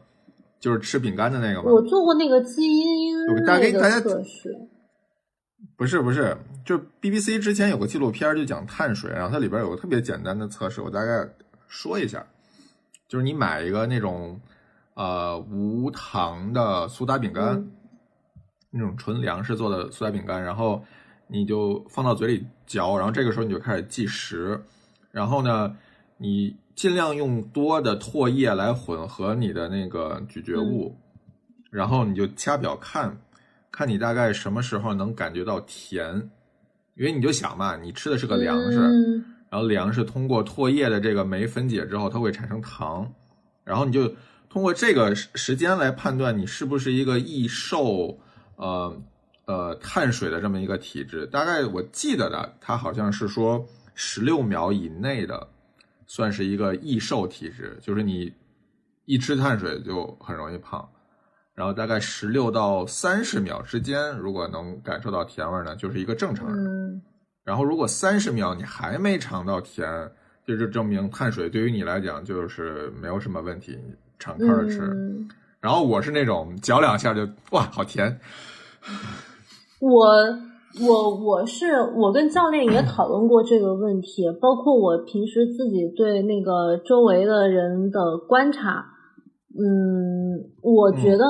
[0.60, 1.70] 就是吃饼干的那个嘛。
[1.70, 4.54] 我做过那个基因我大概那大家测试，
[5.76, 11.28] 不是不是，就 BBC 之前有个纪录片儿就讲碳水，然后它里边有个特别简单的测试，我大概
[11.66, 12.24] 说一下，
[13.08, 14.40] 就是你买一个那种
[14.94, 17.72] 呃无糖的苏打饼干，嗯
[18.70, 20.84] 那种纯粮食做的苏打饼干，然后
[21.28, 24.62] 你就放到嘴里嚼，然后这个时候你就开始计时，
[25.10, 25.76] 然后呢，
[26.18, 30.96] 你尽量用多的唾液来混合你的那个咀嚼物，
[31.70, 33.18] 然后你就掐表看，
[33.70, 36.30] 看你大概什么时候能感觉到甜，
[36.94, 39.24] 因为你就想嘛，你吃的是个粮食，嗯。
[39.48, 43.10] 然后粮食通过唾液的这个酶分解之后，它会产生糖，
[43.64, 44.12] 然后你就
[44.50, 48.18] 通过这个时时间来判断你是不是一个易瘦
[48.56, 49.00] 呃
[49.46, 51.26] 呃碳水的这么一个体质。
[51.26, 55.48] 大概我记得的，它好像是说十六秒以内的
[56.06, 58.32] 算是一个易瘦体质，就是你
[59.06, 60.88] 一吃碳水就很容易胖。
[61.54, 66.64] 然后大概十六到三十秒之间，如果能感受到甜味儿呢，就是一个正常人。
[66.66, 67.02] 嗯
[67.46, 70.10] 然后如果三十秒你还没尝到甜，
[70.44, 74.80] 这就证明碳水对于你来讲就是没有什么问题，你敞开的吃。
[74.80, 75.28] 嗯，
[75.60, 78.18] 然后我是那种嚼两下就哇好甜，
[79.80, 80.06] 我
[80.86, 88.84] 我我是我跟教练也讨论过这个问题，包括我平时自己对那个周围的人的观察，
[89.58, 91.24] 嗯，我觉得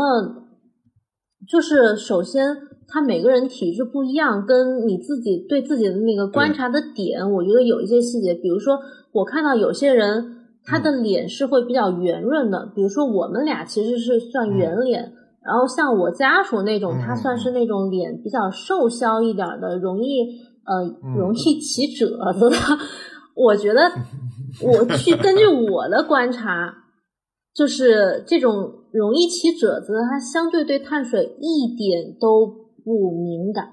[1.49, 2.57] 就是首先
[2.89, 8.79] 他每个人体质不一样，跟你自己对自己的那个观察的点，我觉得有一些细节，比如说
[9.13, 10.25] 我看到有些人
[10.65, 15.13] 他的脸是会比较圆润的，比如说我们俩其实是算圆脸。
[15.47, 20.23] 然后像我家属那种，嗯他算是那种脸比较瘦削一点的，容易
[20.65, 20.83] 呃
[21.17, 22.57] 容易起褶子的。
[23.37, 23.93] 我觉得
[24.63, 26.75] 我去根据我的观察，
[27.55, 32.47] 就是这种容易起褶子的，它相对对碳水一点都
[32.85, 33.67] 不敏感。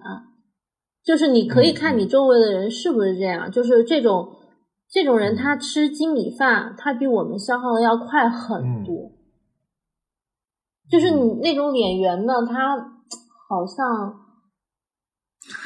[1.03, 4.29] 就是你可以看你周围的人是不是这样，就是这种
[4.91, 9.12] 这种人，他吃精米饭，他比我们消耗的要快很多。
[10.89, 12.77] 就是你那种脸圆的，他
[13.49, 14.13] 好像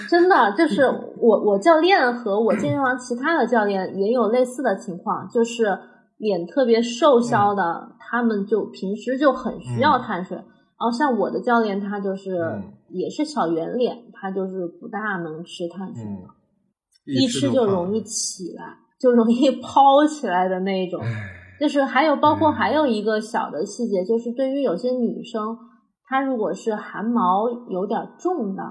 [0.09, 0.83] 真的就是
[1.19, 5.77] 我我教练和我健身房其他的教练也有类似的情况，就是
[6.17, 10.37] 脸特别瘦削的，他们就平时就很需要碳水。
[10.37, 10.45] 然
[10.79, 16.03] 后像我的教练，他就是嗯也是小圆脸，他就是不大能吃碳水
[17.05, 18.63] 一吃就容易起来，
[18.99, 21.01] 就容易 抛起来的那种。
[21.59, 22.53] 就是还有包括嗯。
[22.53, 25.57] 还有一个小的细节，就是对于有些女生，
[26.05, 28.63] 她如果是汗毛有点重的、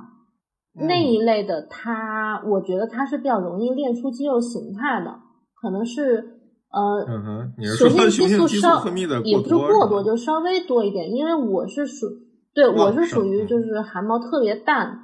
[0.78, 0.86] 嗯。
[0.86, 5.14] 那一类的，她我觉得她是比较容易练出肌肉形态的，
[5.60, 12.06] 可能是呃，嗯哼，你是雄说性雄性激素稍分泌的也不是过多，就稍微多一点，因为我是属
[12.54, 14.98] 对我是属于就是汗毛特别淡，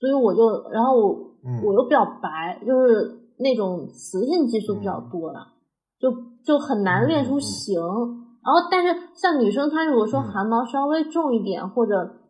[0.00, 1.62] 所以我就然后我嗯。
[1.62, 5.38] 我又比较白，就是那种雌性激素比较多的，
[6.00, 6.10] 就
[6.44, 7.80] 就很难练出型。
[7.80, 12.20] 然后，但是像女生，她如果说嗯汗毛稍微重一点，或者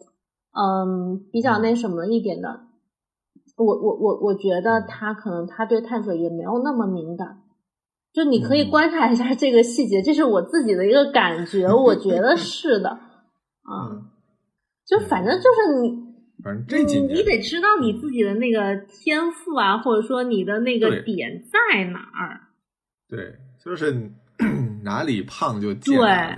[0.52, 2.60] 嗯比较那什么一点的，
[3.56, 7.40] 我我我我觉得嗯她可能她对碳水也没有那么敏感。
[8.12, 13.90] 就你可以嗯观察一下这个细节，这是我自己的一个感觉， 我觉得是的啊。
[13.90, 14.10] 嗯
[14.86, 15.90] 就反正就是你，
[16.44, 22.40] 反正这几年你你得知道你自己的那个天赋啊，或者说你的那个点在哪儿。
[23.08, 24.10] 对，就是
[24.82, 26.36] 哪里胖就见哪里。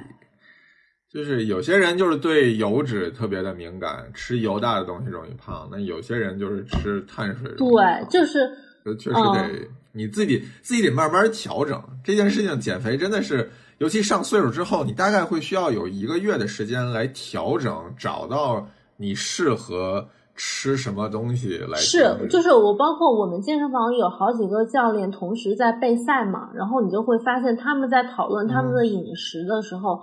[1.08, 5.66] 就是有些人就是对油脂特别的敏感，吃油大的东西容易胖。
[5.72, 8.40] 那有些人就是吃碳水对，就是
[8.84, 12.60] 就确实得、你自己自己得慢慢调整这件事情。
[12.60, 29.98] 减肥真的是，尤其上岁数之后，你大概会需要有一个月的时间来调整，找到你适合吃什么东西来是就是我包括我们健身房有好几个教练同时在备赛嘛，然后你就会发现他们在讨论他们的饮食的时候，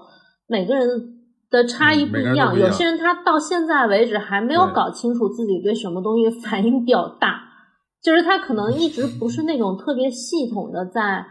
[0.47, 0.87] 每个人
[1.49, 7.39] 的差异不一样有些人他到现在为止还没有搞清楚自己对什么东西反应比较大，
[8.01, 11.23] 就是他可能一直不是那种特别系统的在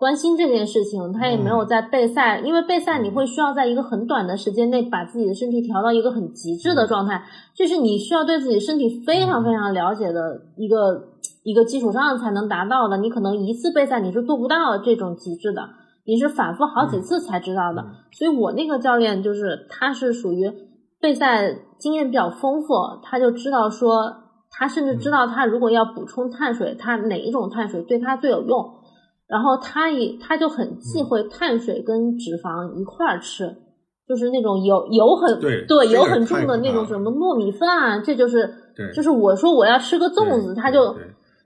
[0.00, 7.22] 关心这件事情，他也没有在备赛，因为备赛你会需要在一个很短的时间内把自己的身体调到一个很极致的状态，
[7.54, 11.10] 这是你需要对自己身体非常非常了解的一个
[11.42, 12.96] 一个基础上才能达到的。
[12.96, 15.68] 你可能一次备赛你是做不到这种极致的，
[16.06, 17.82] 你是反复好几次才知道的。
[17.82, 20.50] 嗯所以我那个教练就是他是属于
[20.98, 24.14] 备赛经验比较丰富，他就知道说，
[24.50, 28.79] 他甚至知道他如果要补充碳水，他哪一种碳水对他最有用。
[29.30, 33.54] 然后他也他就很忌讳碳水跟脂肪一块儿吃，
[34.08, 40.96] 就是那种油油很对这个油很重的那种什么糯米饭啊，这就是对就是我说我要吃个粽子，对他就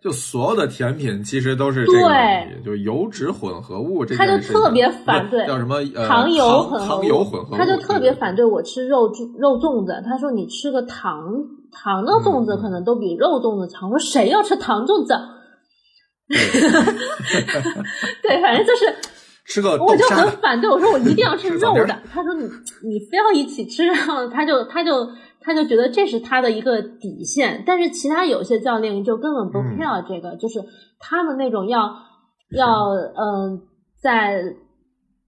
[0.03, 2.13] 就所有的甜品其实都是这个问
[2.49, 10.03] 题，就油脂混合物这他就特别反对叫什么呃糖油糖混合糖油混合物，他就特别反对我吃肉肉粽子。
[10.07, 11.33] 他说你吃个糖
[11.73, 13.91] 糖的粽子可能都比肉粽子强。
[13.91, 15.15] 我说谁要吃糖粽子？
[18.23, 18.95] 对，反正就是
[19.47, 22.03] 吃个我就很反对，我说我一定要吃肉的。
[22.11, 25.07] 他说你你非要一起吃，然后他就他就
[25.41, 27.63] 他就觉得这是他的一个底线。
[27.67, 30.65] 但是其他有些教练就根本不嗯 care 这个，就是
[30.99, 31.95] 他们那种要
[32.57, 33.61] 要嗯、
[34.01, 34.43] 在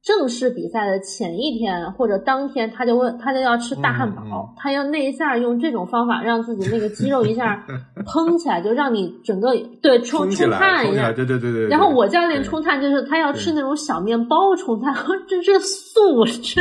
[0.06, 7.66] 正式比赛的前一天或者当天，他就会他就要吃大汉堡，嗯嗯他要那一下用这种方法让自己那个肌肉一下
[8.06, 9.50] 膨 起来，就让你整个
[9.82, 11.12] 对冲冲冲起来，冲起来，碳一下。
[11.12, 11.66] 对对对对。
[11.66, 14.94] 然后我教练对冲碳就是他要吃那种小面包冲碳，
[15.28, 16.60] 这是素质。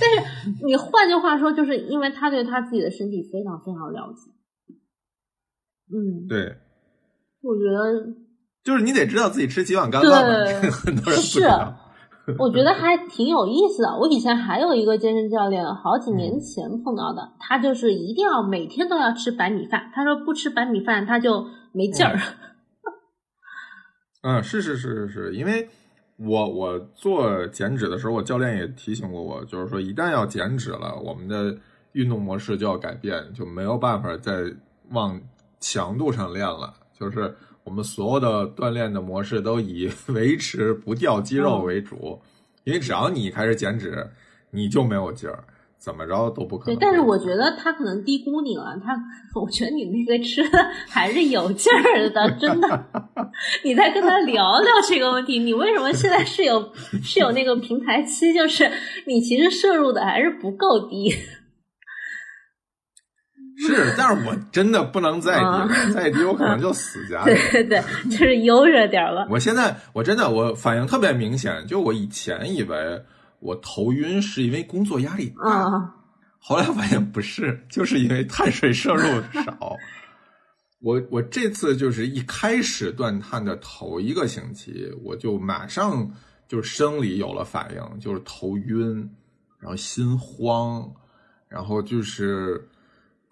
[0.00, 4.30] 但是你换句话说，就是因为他对他自己的身体非常非常了解。
[5.92, 6.38] 嗯，对，
[7.42, 8.14] 我觉得
[8.62, 11.74] 就是你得知道自己吃几碗干饭，对 很多人不是知道。
[12.38, 13.98] 我觉得还挺有意思的。
[13.98, 19.90] 我以前还有一个健身教练，好几嗯年前碰到的，他就是一定要每天都要吃白米饭。
[19.94, 22.18] 他说不吃白米饭他就没劲儿。
[24.22, 25.68] 嗯，是是是是是，因为
[26.16, 31.58] 我我做减脂的时候，我教练也提醒过我，就是说一旦要减脂了，我们的
[31.92, 34.44] 运动模式就要改变，就没有办法再
[34.90, 35.20] 往
[35.58, 42.20] 强度上练了，就是我们所有的锻炼的模式都以 维持不掉肌肉嗯为主，
[42.64, 44.08] 因为只要你开始减脂，
[44.50, 45.44] 你就没有劲儿，
[45.78, 48.76] 怎么着都不可能对，但是我觉得他可能低估你了。
[48.84, 48.96] 他，
[49.40, 52.86] 我觉得你那个吃的还是有劲儿的，真的。
[53.64, 56.72] 你再跟他聊聊这个问题，你为什么现在是有
[57.02, 58.32] 是有那个平台期？
[58.34, 58.70] 就是
[59.06, 61.14] 你其实摄入的还是不够低。
[63.58, 67.34] 是，但是我真的不能再低啊了，再低我可能就死家 里。
[67.50, 69.26] 对对对，就是悠着点儿了。
[69.30, 73.02] 我现在我真的我反应特别明显，就我以前以为
[73.40, 75.94] 我头晕是因为工作压力大，啊，
[76.38, 79.02] 后来发现不是，就是因为碳水摄入
[79.44, 79.76] 少。
[80.80, 86.10] 我我这次就是一开始断碳的头一个星期，我就马上
[86.48, 89.08] 就生理有了反应，就是头晕，
[89.60, 90.90] 然后心慌，
[91.48, 92.68] 然后就是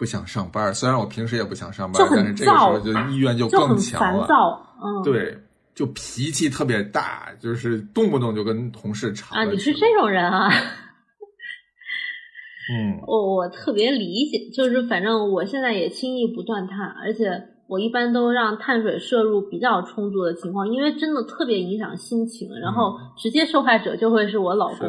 [0.01, 0.75] 不想上班。
[0.75, 4.21] 虽然我平时也不想上班但是这个时候就意愿就更强了。
[4.21, 4.67] 烦躁。
[4.83, 5.39] 嗯，对，
[5.75, 10.49] 就脾气特别大，就是动不动就跟同事吵啊，你是这种人啊。
[12.73, 24.89] 嗯我我特别理解，就是反正我现在也轻易不断碳，而且我一般都让碳水摄入比较充足的情况，因为真的特别影响心情，然后直接受害者就会是我老公。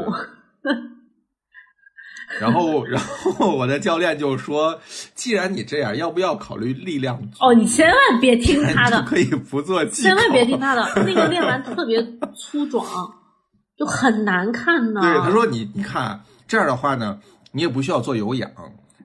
[2.39, 4.79] 然后， 然后我的教练就说
[5.13, 7.37] ：“既然你这样，要不要考虑力量举？
[7.39, 9.83] 哦，你千万别听 他的，可以不做。
[9.85, 12.01] 千万别听他的， 那个练完特别
[12.35, 12.85] 粗壮，
[13.77, 15.01] 就很难看的。
[15.01, 17.19] 对，他说你你看这样的话呢，
[17.51, 18.49] 你也不需要做有氧，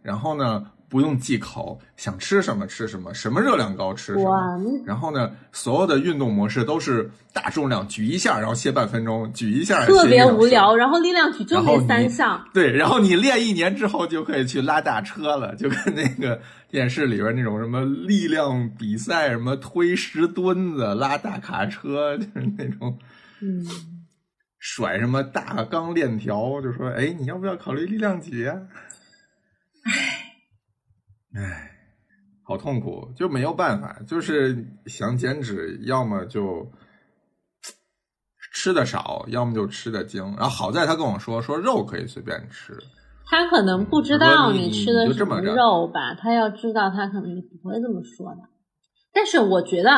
[0.03, 10.75] 然后呢不用忌口，想吃什么吃什么，什么热量高吃什么。，然后呢，所有的运动模式都是大重量举一下，然后歇半分钟，举一下，特别无聊。
[10.77, 22.99] 然后力量举就那三项，对，然后你练一年之后就可以去拉大车了，就跟那个电视里边那种什么力量比赛，什么推十吨子、拉大卡车，就是那种
[23.41, 23.65] 嗯，
[24.59, 28.55] 甩什么大钢链条，就说哎，你要不要考虑力量举呀、
[29.85, 29.93] 唉，
[31.37, 31.71] 唉，
[32.43, 36.67] 好痛苦，就没有办法，就是想减脂，要么就。
[38.53, 40.25] 吃的少，要么就吃的精。
[40.39, 42.73] 然后好在他跟我说，说肉可以随便吃，
[43.27, 48.41] 他可能不知道你吃的什么你就这么着肉吧，他要知道他可能也不会这么说的。
[49.13, 49.91] 但是我觉得，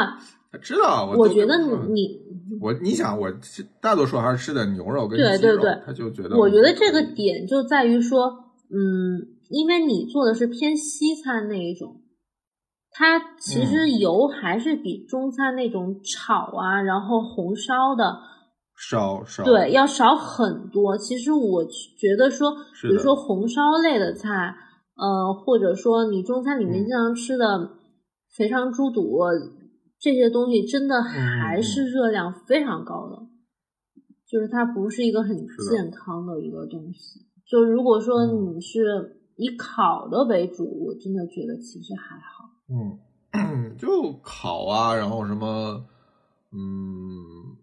[0.51, 1.07] 他知道。
[1.07, 2.18] 我我觉得你
[2.61, 3.33] 我你想，我
[3.81, 8.27] 大多数还是吃的牛肉跟鸡肉，对对对他就觉得我觉得这个点就在于说，
[8.71, 12.03] 嗯，因为你做的是偏西餐那一种，
[12.90, 13.99] 它其实嗯。
[13.99, 18.19] 油还是比中餐那种炒啊，然后红烧的，
[18.77, 19.44] 少少。
[19.44, 20.96] 对，要少很多。
[20.99, 24.55] 其实我觉得说，比如说红烧类的菜，
[24.96, 26.87] 呃，或者说你中餐里面嗯。
[26.87, 27.71] 经常吃的
[28.37, 29.19] 肥肠猪肚、
[29.99, 33.17] 这些东西，真的还嗯是热量非常高的，
[34.29, 35.37] 就是它不是一个很
[35.71, 37.27] 健康的一个东西。
[37.46, 38.55] 就如果说嗯。
[38.55, 42.50] 你是以烤的为主，我真的觉得其实还好。
[42.68, 45.86] 嗯， 就烤啊，然后什么，
[46.52, 47.56] 嗯，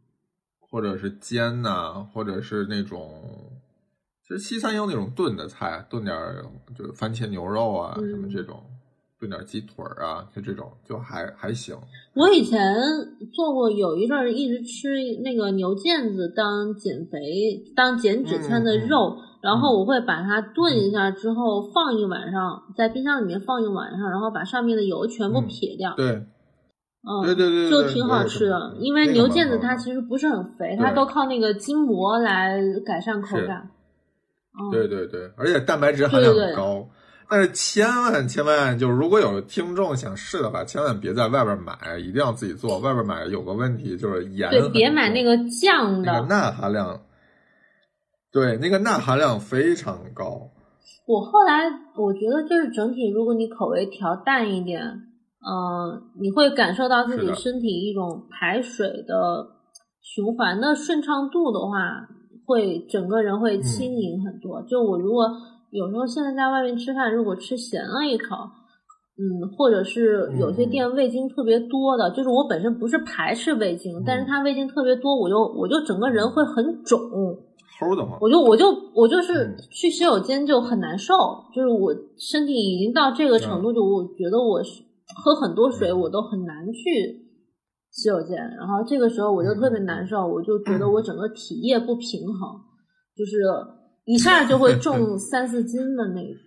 [0.59, 3.51] 或者是煎呐、或者是那种，
[4.23, 6.43] 其实西餐也有那种炖的菜，炖点儿
[6.75, 8.63] 就番茄牛肉啊，嗯什么这种，
[9.25, 11.75] 炖点鸡腿儿啊，就这种就还还行。
[12.13, 12.75] 我以前
[13.33, 14.89] 做过，有一阵儿一直吃
[15.23, 25.95] 那个牛腱子当减肥、当减脂餐的肉，然后我会把它炖一下之后放一晚上，在冰箱里面放一晚上，然后把上面的油全部嗯撇掉。
[25.95, 28.75] 对，嗯，对对对对对就挺好吃的。
[28.79, 33.71] 因为牛腱子它其实不是很肥，它都靠那个筋膜来改善口感。
[34.53, 36.87] 嗯，对对对，而且蛋白质含量很高。
[37.29, 42.77] 但是千万千万，就是如果有听众想试的话，千万别在外边买，一定要自己做。
[42.79, 46.11] 外边买有个问题就是盐对，别买那个酱的。
[46.11, 47.01] 那个钠含量，
[48.31, 50.51] 对，那个钠含量非常高。
[51.07, 51.63] 我后来
[51.95, 59.47] 我觉得就是整体，如果你口味调淡一点，嗯、你会感受到自己身体一种排水的
[60.01, 62.07] 循环的顺畅度的话，
[62.45, 64.61] 会整个人会轻盈很多。
[64.63, 65.27] 就我如果
[65.75, 68.35] 有时候现在在外面吃饭，如果吃咸了一口，
[69.17, 76.99] 嗯，或者是有些店味精特别多的，就是我本身不是排斥味精，但是嗯它味精特别多，我就我就整个人会很肿。
[77.77, 78.17] 齁的慌。
[78.21, 81.13] 我就我就我就是嗯去洗手间就很难受，
[81.53, 84.81] 就是我身体已经到这个程度，就我觉得我是
[85.23, 87.19] 喝很多水嗯我都很难去
[87.91, 92.59] 洗手间，然后这个时候我就特别难受，我就觉得 我整个体液不平衡，
[93.15, 93.43] 就是
[94.05, 96.41] 一下就会重三四斤的那种，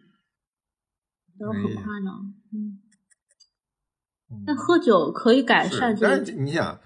[1.38, 2.34] 都很夸张。
[2.52, 2.80] 嗯，
[4.30, 4.44] 嗯。
[4.46, 6.80] 但喝酒可以改善这个是你想，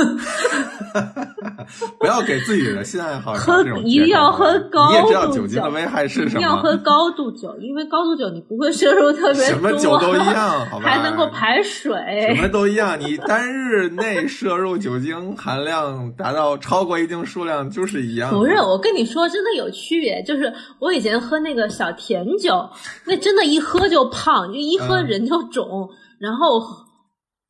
[1.98, 6.76] 不要给自己的新爱好喝一定要喝高你也知道度酒精的危害是什一定要喝？
[6.78, 10.88] 高度酒，因为高度酒你不会摄入特别多， 什么酒都一样，好吧？
[10.88, 11.92] 还能够排水。
[12.34, 18.38] 什么都一样，你单日内摄入酒精含量达到超过一定数量就是一样的。
[18.38, 20.22] 不是，我跟你说，真的有区别。
[20.22, 22.68] 就是我以前喝那个小甜酒，
[23.04, 25.88] 那真的一喝就胖，就一喝嗯人就肿。
[26.18, 26.60] 然后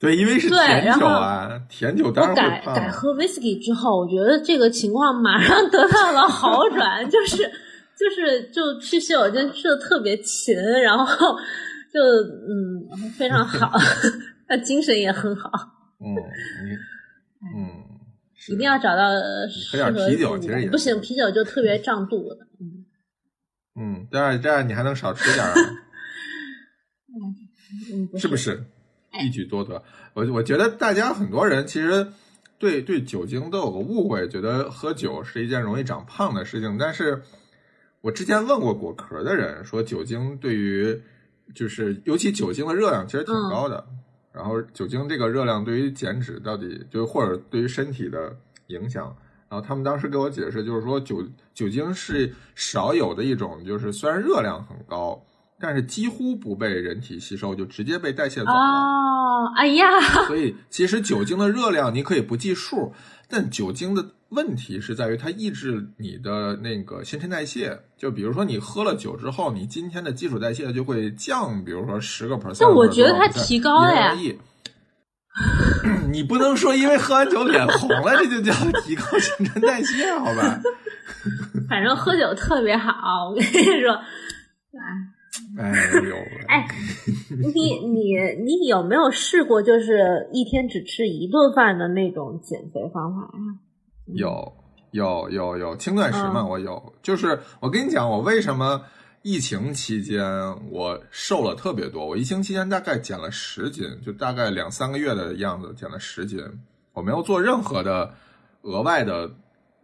[0.01, 2.35] 对，因为是对甜酒啊，甜酒当我然。
[2.35, 7.37] 改改喝 whisky 之后，我觉得这个情况马上得到了好转， 就是
[7.99, 11.37] 就是就去洗手间去的特别勤，然后
[11.93, 13.71] 就嗯非常好，
[14.49, 15.51] 那精神也很好。
[16.01, 16.17] 嗯，你
[17.61, 17.69] 嗯，
[18.49, 19.03] 一定要找到
[19.51, 22.39] 适合喝点啤酒自己其实也的不行，啤酒就特别胀肚子。
[22.59, 22.87] 嗯，
[23.79, 25.57] 嗯，这样这样你还能少吃点儿啊。
[27.93, 28.65] 嗯，是不是？
[29.19, 29.83] 一举多得。
[30.15, 32.07] 我我觉得大家很多人其实
[32.59, 36.77] 对对酒精都有个误会，觉得喝酒是一件容易长胖的事情。
[36.79, 37.23] 但是
[38.01, 41.01] 我之前问过果壳的人，说酒精对于
[41.55, 43.85] 就是尤其酒精的热量其实挺高的。
[44.33, 48.37] 然后酒精这个热量对于减脂到底就或者对于身体的
[48.69, 49.13] 影响，
[49.49, 51.21] 然后他们当时给我解释，就是说酒
[51.53, 55.21] 酒精是少有的一种，就是虽然热量很高，
[55.61, 58.53] 但是几乎不被人体吸收，就直接被代谢走了。
[58.53, 59.87] 哦，哎呀，
[60.27, 62.93] 所以其实酒精的热量你可以不计数，
[63.29, 67.79] 但酒精的问题是在于它抑制你的那个新陈代谢。
[67.99, 72.59] 就比如说你喝了酒之后，你今天的基础代谢就会降，比如说十个 percent。
[72.61, 74.15] 但我觉得它提高了呀。
[76.11, 80.61] 你不能说因为喝完酒脸红了，这就叫提高新陈代谢，好吧？
[81.69, 83.93] 反正喝酒特别好，我跟你说。
[83.93, 85.20] 哎
[85.57, 86.17] 呦，
[86.49, 86.67] 哎，
[87.55, 88.15] 你你
[88.45, 93.59] 你有没有试过，就是一天只吃一顿饭的那种减肥方法呀？
[94.15, 94.53] 有
[94.93, 96.41] 有有有轻断食嘛？
[96.41, 98.81] 嗯我有，就是我跟你讲，我为什么
[99.23, 100.25] 疫情期间
[100.71, 102.07] 我瘦了特别多。
[102.07, 106.43] 我疫情期间大概减了十斤，就大概两三个月的样子，减了十斤。
[106.93, 108.13] 我没有做任何的
[108.63, 109.31] 额外的，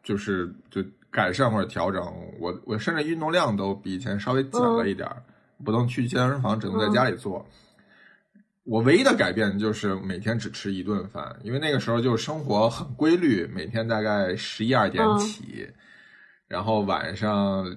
[0.02, 2.02] 就是就改善或者调整。
[2.40, 5.22] 我我甚至运动量都比以前稍微减了一点儿，
[5.64, 7.46] 不能去健身房，只能在家里做。
[8.64, 15.68] 我唯一的改变就是每天只吃一顿饭，因为那个时候就生活很规律，每天大概十一二点嗯起，
[16.48, 17.76] 然后晚上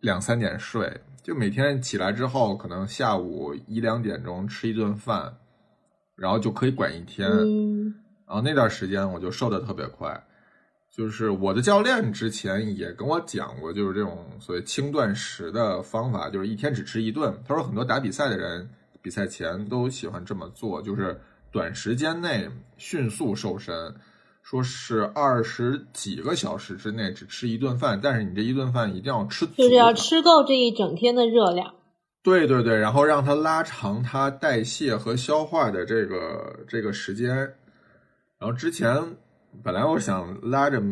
[0.00, 5.34] 两三点睡，就每天起来之后，可能下午一两点钟吃一顿饭，
[6.14, 7.30] 然后就可以管一天。
[7.30, 7.94] 嗯
[8.26, 10.20] 然后那段时间我就瘦的特别快，
[10.96, 17.38] 就是我的教练之前也跟我讲过，就是这种所谓轻断食的方法，就是一天只吃一顿。
[17.46, 18.66] 他说很多打比赛的人
[19.02, 21.20] 比赛前都喜欢这么做，就是
[21.52, 23.94] 短时间内迅速瘦身，
[24.42, 31.74] 说是二十几个小时之内只吃一顿饭，但是你这一顿饭一定要吃足，就是要吃够这一整天的热量。
[32.22, 37.36] 对对对，然后让它拉长它代谢和消化的这个这个时间。
[38.38, 39.16] 然后之前
[39.62, 40.82] 本来我想拉着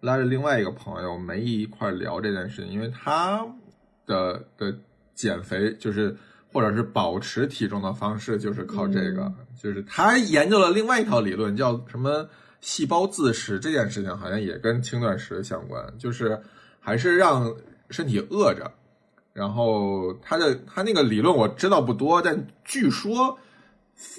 [0.00, 3.46] 拉着另外一个朋友梅姨一块聊这件事情，因为他
[4.06, 4.74] 的的
[5.14, 6.16] 减肥就是
[6.52, 12.28] 或者是保持体重的方式就是靠这个，就是他研究了另外一套理论，叫什么
[12.60, 16.40] 细胞自食这件事情，好像也跟轻断食相关，就是
[16.80, 17.54] 还是让
[17.90, 18.70] 身体饿着。
[19.32, 23.38] 然后他的他那个理论我知道不多，但据说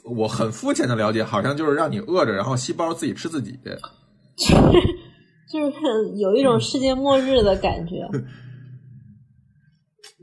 [0.04, 3.58] 我很肤浅的了解，好像就是让你饿着，然后细胞自己吃自己。
[5.52, 5.78] 就是
[6.18, 8.08] 有一种世界末日的感觉。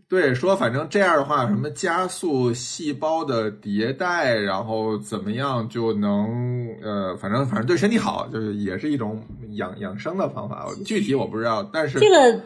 [0.09, 6.29] 对，说反正这样的话，什么加速细胞的迭代，然后怎么样就能
[6.81, 9.21] 呃，反正反正对身体好，就是也是一种
[9.55, 10.65] 养养生的方法。
[10.85, 12.41] 具体我不知道，但是这个。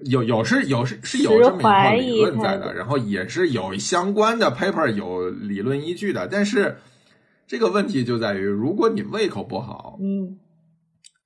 [0.00, 6.76] 有有是有是是有这么一套理论在的，然后也是有相关的 paper 有理论依据的，但是
[7.46, 10.36] 这个问题就在于，如果你胃口不好，嗯，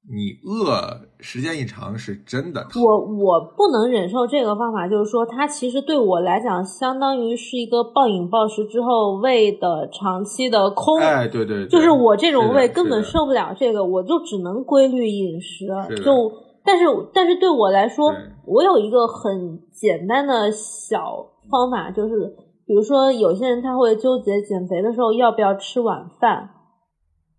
[0.08, 2.68] 你饿时间一长是真的。
[2.76, 11.00] 我我不能忍受这个方法，就是说它其实对我来讲，相当于是一个暴饮暴食之后胃的长期的空。
[11.00, 15.66] 哎，对对，就是我这种胃根本受不了这个，我就只能规律饮食，
[16.04, 16.47] 就。
[16.68, 18.12] 但是，但是对我来说，
[18.44, 26.50] 我有一个很简单的小方法，就是比如说，有些人他会纠结减肥的时候要不要吃晚饭，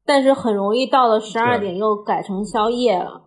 [0.03, 3.21] 但是很容易到了十二点又改成宵夜了。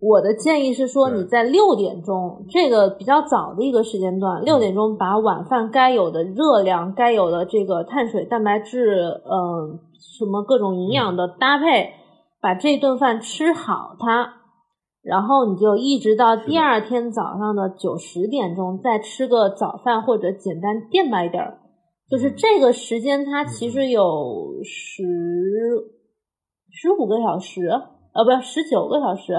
[0.00, 9.78] 我的建议是说，你在六点钟这个比较早的一个时间段，六点钟把晚饭该有的热量、该有的这个碳水、蛋白质，嗯，
[10.18, 11.92] 什么各种营养的搭配，
[12.40, 14.40] 把这顿饭吃好它。
[15.04, 21.58] 然后你就一直到第二天早上的九十点钟再吃个早饭或者简单垫吧一点儿，
[22.08, 25.04] 就是这个时间它其实有十
[26.70, 27.66] 十五个小时，
[28.14, 29.34] 呃，不是十九个小时，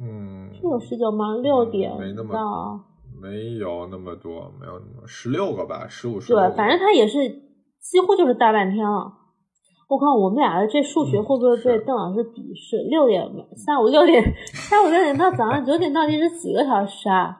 [0.00, 1.36] 嗯，是有十九吗？
[1.36, 2.84] 六点没那么
[3.22, 7.28] 没有那么多，没有那么十六个吧，十五十对，反正它也是
[7.80, 9.12] 几乎就是大半天了。
[9.94, 12.78] 我靠，我们俩的这数学会不会被邓老师鄙视？
[12.90, 13.22] 六点
[13.56, 14.20] 下午六点，
[14.52, 17.38] 下午六点到早上九点，到底是几个小时啊？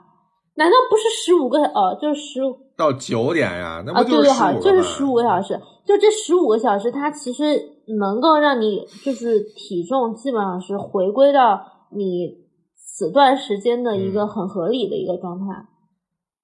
[0.55, 1.61] 难道不是十五个？
[1.65, 2.41] 哦，就是十
[2.77, 3.83] 到九点呀？
[3.85, 5.61] 那不就是好，就是十五个小时。
[5.85, 7.61] 就这十五个小时，它其实
[7.99, 12.37] 能够让你就是体重基本上是回归到你
[12.77, 15.47] 此段时间的一个很合理的一个状态。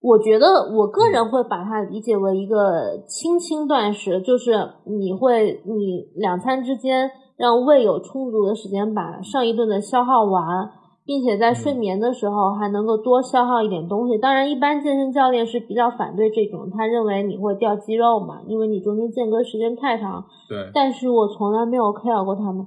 [0.00, 4.52] 我觉得我个人会把它理解为一个轻轻断食，就是
[4.84, 10.70] 你会你两餐之间让胃有充足的时间把上一顿的消耗完，
[11.04, 14.16] 并且在睡眠的时候还能够多消耗一点东西。
[14.16, 20.24] 当然，一般健身教练是比较反对这种，他认为你会掉肌肉嘛，因为你中间间隔时间太长。
[20.48, 20.70] 对。
[20.72, 22.66] 但是我从来没有 care 过他们，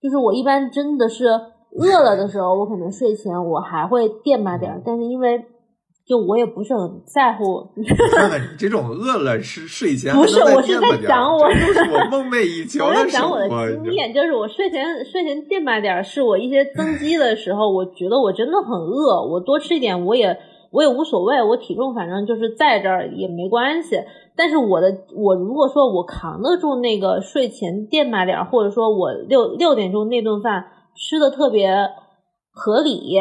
[0.00, 5.44] 就是我一般真的是饿了的时候，我可能睡前我还会垫吧点儿，但是因为。
[6.10, 7.64] 就我也不是很在乎。
[7.78, 7.84] 你
[8.58, 20.36] 这种饿了是睡前不是，我是在讲我，我梦寐以求的 我在讲我的经验，就是我睡前睡前垫吧点儿，是我一些增肌的时候，我觉得我真的很饿，我多吃一点我也
[20.72, 24.02] 我也无所谓，我体重反正就是在这儿也没关系。
[24.34, 30.64] 但是我的我如果说我扛得住那个睡前垫吧点儿，或者说我六六点钟那顿饭
[30.96, 31.70] 吃的特别
[32.52, 33.16] 合理。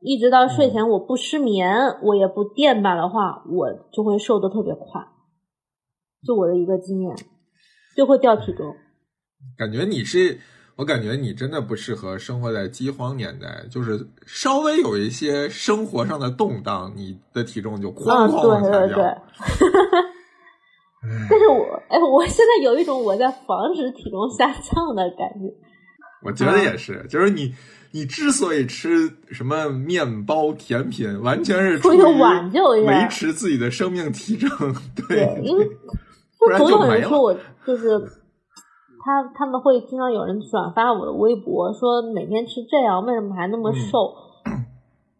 [0.00, 5.02] 一直到睡前，我不失眠，我也不垫吧的话，我就会瘦的特别快。
[6.24, 7.16] 就我的一个经验，
[7.96, 8.74] 就会掉体重。
[9.56, 10.38] 感觉你是，
[10.76, 18.96] 我感觉你真的不适合生活在饥荒年代，就是稍微有一些生活上的动荡，你的体重就哐哐往下掉。
[21.28, 25.52] 但是我，哎，我现在有一种我在防止体重下降的感觉。
[26.24, 27.52] 我觉得也是，就是你。
[27.90, 34.50] 你之所以吃什么面包甜品，完全是出于挽救一下，维持自己的生命体征。
[35.08, 35.64] 对，因为
[36.38, 37.34] 就总有人说我
[37.66, 37.98] 就是
[39.02, 44.14] 他，他们会经常有人转发我的微博，说每天吃这样，为什么还那么瘦？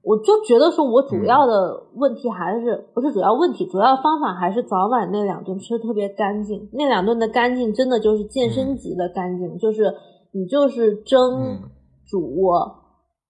[0.03, 6.69] 我就觉得说，我主要的问题还是不是主要问题，主要方法还是早晚那两顿吃的特别干净。
[6.73, 9.95] 那两顿的干净，真的就是健身级的干净，就是
[10.33, 11.61] 你就是蒸。
[12.09, 12.21] 煮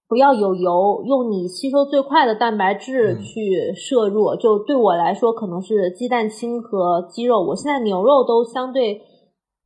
[0.09, 4.35] 不要有油，用你吸收最快的蛋白质去摄入。
[4.37, 7.43] 就对我来说，可能是鸡蛋清和鸡肉。
[7.43, 9.03] 我现在牛肉都相对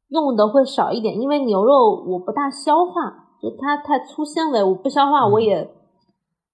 [0.08, 2.92] 用的会少一点，因为牛肉我不大消化，
[3.40, 5.70] 就它太粗纤维，我不消化，我也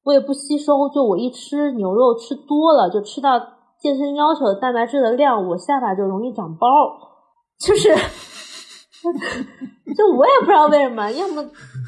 [0.05, 0.91] 我也不吸收。
[0.91, 3.41] 就我一吃牛肉吃多了，就吃到
[3.81, 6.69] 健身要求的蛋白质的量，我下巴就容易长包，
[7.59, 7.95] 就是。
[9.97, 11.45] 就我也不知道为什么，要么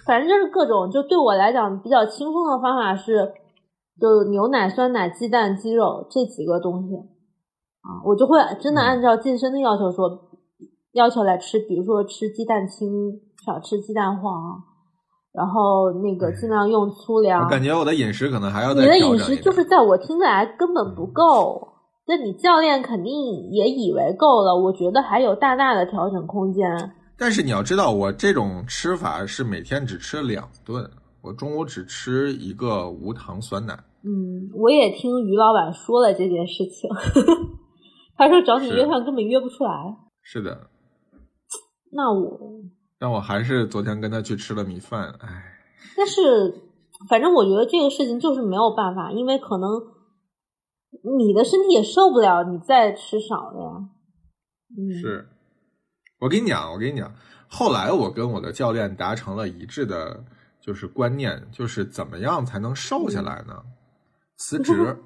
[0.06, 3.32] 反正就是各种，就对我来讲比较轻松的方法是，
[4.00, 10.08] 就牛奶、酸奶、鸡蛋、鸡肉这几个东西啊，我就会真的按照健身的要求说，
[10.92, 12.88] 要求来吃，比如说吃鸡蛋清，
[13.44, 14.62] 少吃鸡蛋黄，
[15.32, 17.44] 然后那个尽量用粗粮。
[17.44, 21.68] 我感觉我的饮食可能还要你的饮食就是在我听来根本不够。
[22.06, 23.12] 那你教练肯定
[23.50, 26.92] 也以为够了，我觉得还有大大的调整空间。
[27.20, 30.90] 但是你要知道，我这种吃法是每天只吃两顿，
[31.20, 33.74] 我中午只吃一个无糖酸奶。
[34.02, 36.88] 嗯，我也听于老板说了这件事情，
[38.16, 39.70] 他说找你约饭根本约不出来。
[40.22, 40.70] 是的。
[41.92, 42.40] 那我，
[42.98, 45.58] 但我还是昨天跟他去吃了米饭，唉。
[45.94, 46.54] 但是，
[47.10, 49.68] 反正我觉得这个事情就是没有办法，因为可能。
[51.18, 53.70] 你的身体也受不了你再吃少了呀。
[54.76, 55.28] 嗯，是
[56.20, 57.12] 我跟你讲，我跟你讲，
[57.48, 60.22] 后来我跟我的教练达成了一致的，
[60.60, 63.62] 就是观念，就是怎么样才能瘦下来呢？
[64.36, 64.96] 辞职，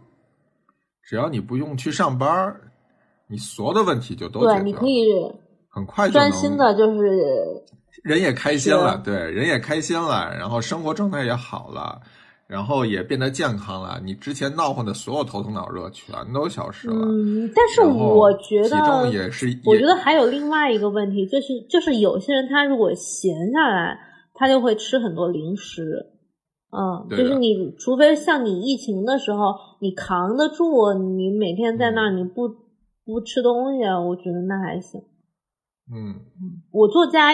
[1.03, 2.55] 只要你不用去上班，
[3.29, 5.07] 你所有的问题就都对，你可以
[5.71, 7.65] 很快专心的，就是
[8.03, 12.03] 人也开心了，对，人也开心了，然后生活状态也好了。
[12.47, 16.95] 然后也变得健康了，你之前闹腾的所有头疼脑热全都消失了。
[16.95, 19.47] 嗯，但是我觉得，体重也是。
[19.64, 23.99] 我觉得还有另外一个问题，就是就是有些人他如果闲下来，
[24.34, 26.12] 他就会吃很多零食。
[26.70, 32.49] 嗯，就是你除非像你疫情的时候，你扛得住，你每天在那儿你不
[33.07, 35.01] 不吃东西，我觉得那还行。
[35.90, 36.20] 嗯，
[36.70, 37.32] 我做家。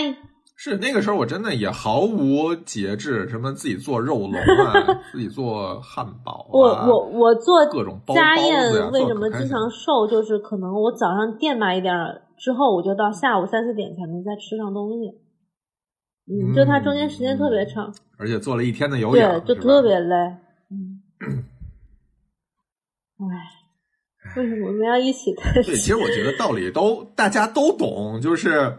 [0.62, 6.52] 是那个时候，我真的也毫无节制，什么自己做肉龙啊， 自己做汉堡啊。
[6.52, 10.06] 我我我做各种家宴，为什么经常瘦？
[10.06, 11.94] 就是可能我早上垫吧一点
[12.36, 15.08] 之后，我就到下午三四点才能再吃上东西。
[16.30, 20.14] 嗯，就它中间时间特别长，而且做了一天的有氧，对，就特别累。
[20.70, 21.00] 嗯，
[23.16, 28.76] 唉，为什么我们要一起叹对，其实我觉得道理都大家都懂，就是。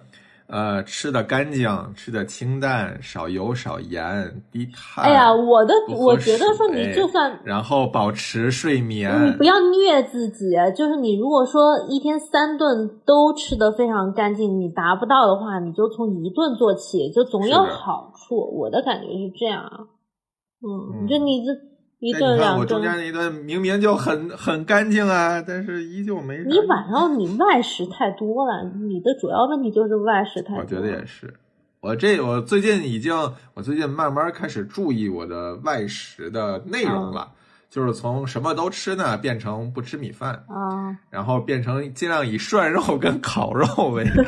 [0.52, 5.06] 呃，吃的干净，吃的清淡，少油少盐，低碳。
[5.06, 10.52] 哎呀，我的，我觉得说你就算，然后保持睡眠，你不要虐自己。
[10.76, 18.36] 就是你如果说一天三顿都吃的非常干净，你达不到的话，你就从一顿做起，就总有好处。
[18.60, 19.88] 我的感觉是这样啊，
[20.60, 21.70] 嗯，就你这。
[22.02, 26.43] 一顿两顿，我中间那一顿明明就很很干净啊，但是依旧没。
[26.45, 30.62] 你晚上你外食太多了，你的主要问题就是外食太多。
[30.62, 31.32] 我觉得也是，
[31.80, 33.14] 我这我最近已经，
[33.54, 37.34] 我最近慢慢开始注意我的外食的内容了，
[37.70, 44.20] 就是从什么都吃呢，变成不吃米饭啊，然后变成尽量以涮肉跟烤肉为 主。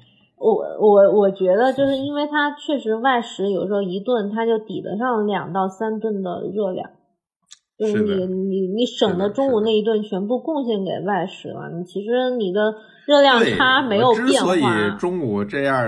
[0.36, 6.90] 我我我觉得就是因为它确实外食有时候一顿它就抵得上两到三顿的热量。
[7.78, 12.74] 就是你你你省的中午那一顿全部贡献给外食了，你其实你的
[13.06, 14.30] 热量差没有变化。
[14.30, 14.62] 之所以
[14.98, 15.86] 中午这样，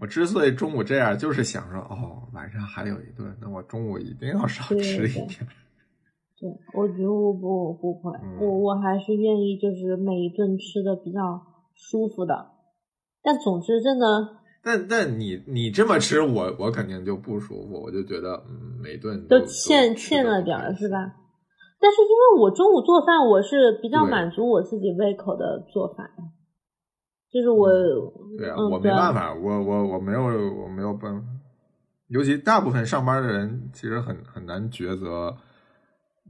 [0.00, 5.46] 我之所以中午这样，就是想说，哦，晚上还有一顿，那我中午一定要少吃一点。
[6.40, 11.40] 对，我觉得我不不会，我我还是愿意就是每一顿吃的比较
[11.74, 12.46] 舒服的。
[13.22, 14.06] 但总之，真的。
[14.64, 20.96] 但但你你这么吃，我我肯定就不舒服，我就觉得嗯，每顿都欠欠了点儿，是吧？
[21.78, 26.24] 但是因为我中午做饭，我是比较满足我自己胃口的做法呀，
[27.30, 27.68] 就是我
[28.38, 31.26] 对啊，我没办法，我我我没有我没有办法，
[32.08, 35.36] 尤其大部分上班的人其实很很难抉择。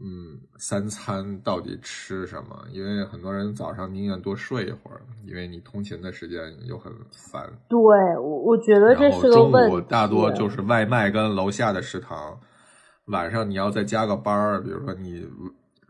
[0.01, 2.65] 嗯，三餐到底吃什么？
[2.73, 7.49] 因为很多人早上宁愿多睡一会儿，因为你通勤的时间又很烦。
[7.69, 7.79] 对，
[8.19, 9.71] 我我觉得这是个问题。
[9.71, 12.37] 中午大多就是外卖跟楼下的食堂，
[13.07, 15.25] 晚上你要再加个班儿，比如说你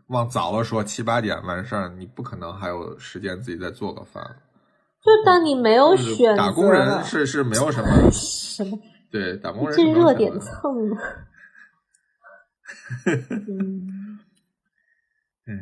[0.07, 4.23] 往早了说七八点完事儿，你不可能还有时间自己再做个饭。
[5.03, 8.77] 就当你没有选择，打工人是是没有什么什么
[9.11, 10.95] 对打工人这热点蹭的。
[13.47, 14.19] 嗯，
[15.45, 15.53] 哎，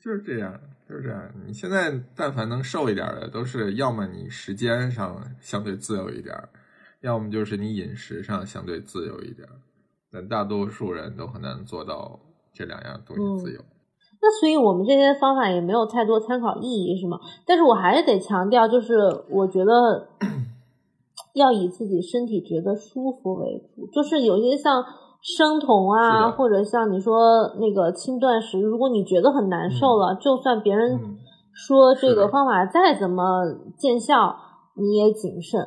[0.00, 1.32] 就是这样，就是这样。
[1.44, 6.34] 你现在但凡能瘦一点的，都是要么你时间上相对自由一点，
[7.00, 9.48] 要么就是你饮食上相对自由一点。
[10.10, 12.20] 但大多数人都很难做到
[12.52, 13.60] 这两样东西自由。
[14.20, 17.18] 那所以我们这些方法也没有太多参考意义，是吗？
[17.44, 18.94] 但是我还是得强调，就是
[19.28, 20.08] 我觉得
[21.34, 24.84] 要以自己身体觉得舒服为主，就是有些像。
[25.20, 31.18] 生酮啊，或者像你说那个轻断食，如果你觉得很难受了，就算别人
[31.52, 33.22] 说这个方法再怎么
[33.76, 34.36] 见效，
[34.74, 35.60] 你也谨慎。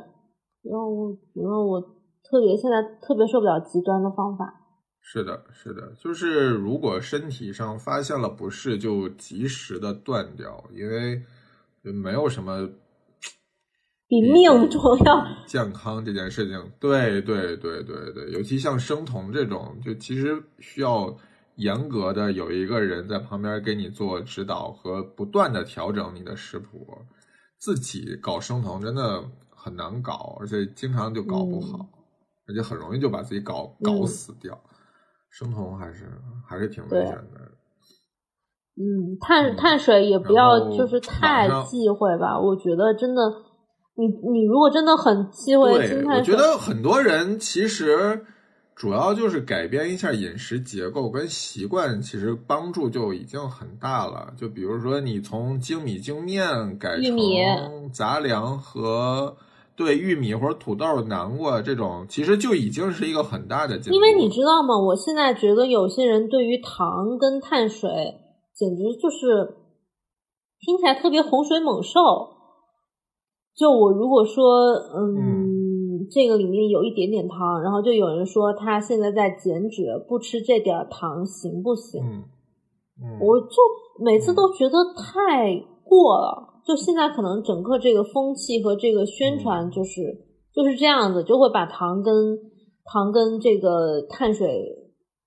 [0.64, 1.82] 然后我觉得我
[2.24, 4.54] 特别现在特别受不了极端的方法。
[5.02, 11.22] 是的，是的，就是如果身体上发现了不适，就及时的断掉，因为
[11.92, 12.70] 没有什么
[14.12, 15.26] 比命重要。
[15.48, 21.16] 健康这件事情，对对对对对，尤其像生酮这种，就其实需要
[21.56, 26.86] 严格的有一个人在旁边给你做指导和不断的调整你的食谱。
[27.58, 31.88] 自己搞生酮真的很难搞，而且经常就搞不好，
[32.50, 34.60] 而且很容易就把自己搞搞死掉。
[35.30, 36.12] 生酮还是
[36.46, 37.40] 还是挺危险的。
[38.76, 42.38] 嗯，碳碳水也不要就是太忌讳吧。
[42.40, 43.22] 我觉得真的，
[43.96, 45.72] 你你如果真的很忌讳
[46.06, 48.26] 我觉得很多人其实
[48.76, 54.34] 主要就是改变一下饮食结构跟习惯，其实帮助就已经很大了。
[54.38, 59.36] 就比如说你从精米精面改成杂粮和。
[59.74, 63.96] 对玉米或者土豆、南瓜这种，其实就已经是一个很大的进步。
[63.96, 64.78] 因为你知道吗？
[64.78, 67.90] 我现在觉得有些人对于糖跟碳水，
[68.54, 69.56] 简直就是
[70.60, 72.00] 听起来特别洪水猛兽。
[73.56, 82.02] 就我如果说，嗯，这个里面有一点点糖，然后就有人说他现在在减脂，不吃这点糖行不行？
[82.04, 83.56] 嗯，我就
[84.04, 86.62] 每次都觉得太过了。
[86.66, 90.02] 就现在可能整个这个风气和这个宣传就是
[90.54, 92.38] 就是这样子，就会把糖跟
[92.86, 94.48] 糖跟这个碳水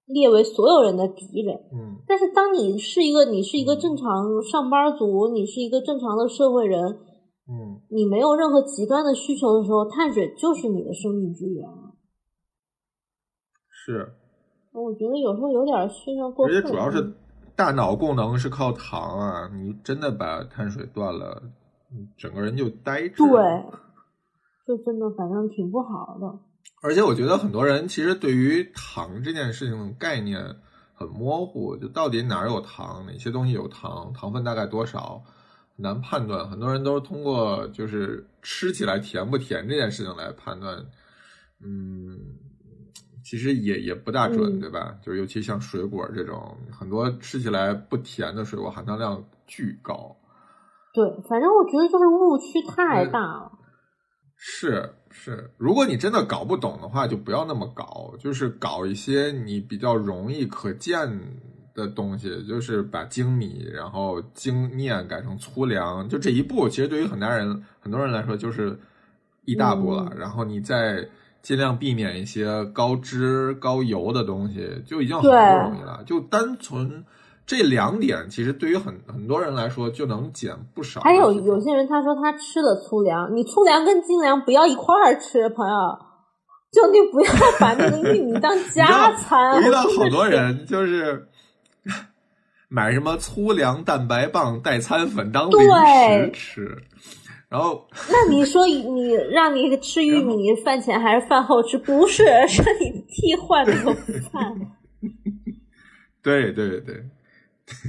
[0.07, 1.57] 列为所有人的敌人。
[1.73, 6.81] 嗯，但是当你是一个你是一个正常上班族，你是一个正常的社会人，
[7.49, 11.93] 嗯，你没有任何极端的需求的时候，碳水就是你的生命之源啊。
[13.69, 14.15] 是，
[14.73, 16.57] 我觉得有时候有点宣传过分。
[16.57, 17.15] 而且主要是。
[17.57, 19.49] 大脑功能是靠糖啊！
[19.55, 21.41] 你真的把碳水断了，
[21.89, 23.15] 你整个人就呆滞。
[23.19, 23.65] 对，
[24.67, 26.37] 就真的反正挺不好的。
[26.83, 30.45] 而且我觉得很多人其实对于糖这件事情的概念
[30.95, 35.23] 很模糊，就到底哪儿有糖，哪些东西有糖，糖分大概多少，
[35.77, 36.49] 很难判断。
[36.49, 40.85] 很多人都是通过就是吃起来甜不甜这件事情来判断，
[41.65, 42.19] 嗯。
[43.27, 44.99] 其实也也不大准，对吧？
[45.03, 50.15] 就尤其像水果这种，很多吃起来不甜的水果含糖量巨高。
[50.93, 53.51] 对，反正我觉得就是误区太大了。
[54.37, 61.09] 是是，如果你真的搞不懂的话，就不要那么搞，就是搞一些你比较容易可见
[61.75, 68.79] 的东西，就是把精米然后精面改成粗粮，就这一步，其实对于很多人很多人来说就是
[69.45, 70.13] 一大步了。
[70.17, 71.09] 然后你再。
[71.45, 76.03] 尽量避免一些高脂高油的东西，就已经很不容易了。
[76.07, 77.05] 就单纯
[77.45, 81.03] 这两点，其实对于很很多人来说就能减不少。
[81.03, 85.75] 还有有些人他说他吃了粗粮，你粗粮跟精粮不要一块儿吃，朋友，
[86.73, 89.57] 就你不要 把那个玉米当家餐。
[89.57, 91.29] 我遇到好多人就是
[92.75, 96.83] 买什么粗粮蛋白棒代餐粉当零食吃。
[97.49, 101.79] 然后，那你说 你让你吃玉米饭前还是饭后吃？
[101.79, 104.61] 不是，是你替换那个饭。
[106.21, 107.01] 对 对对，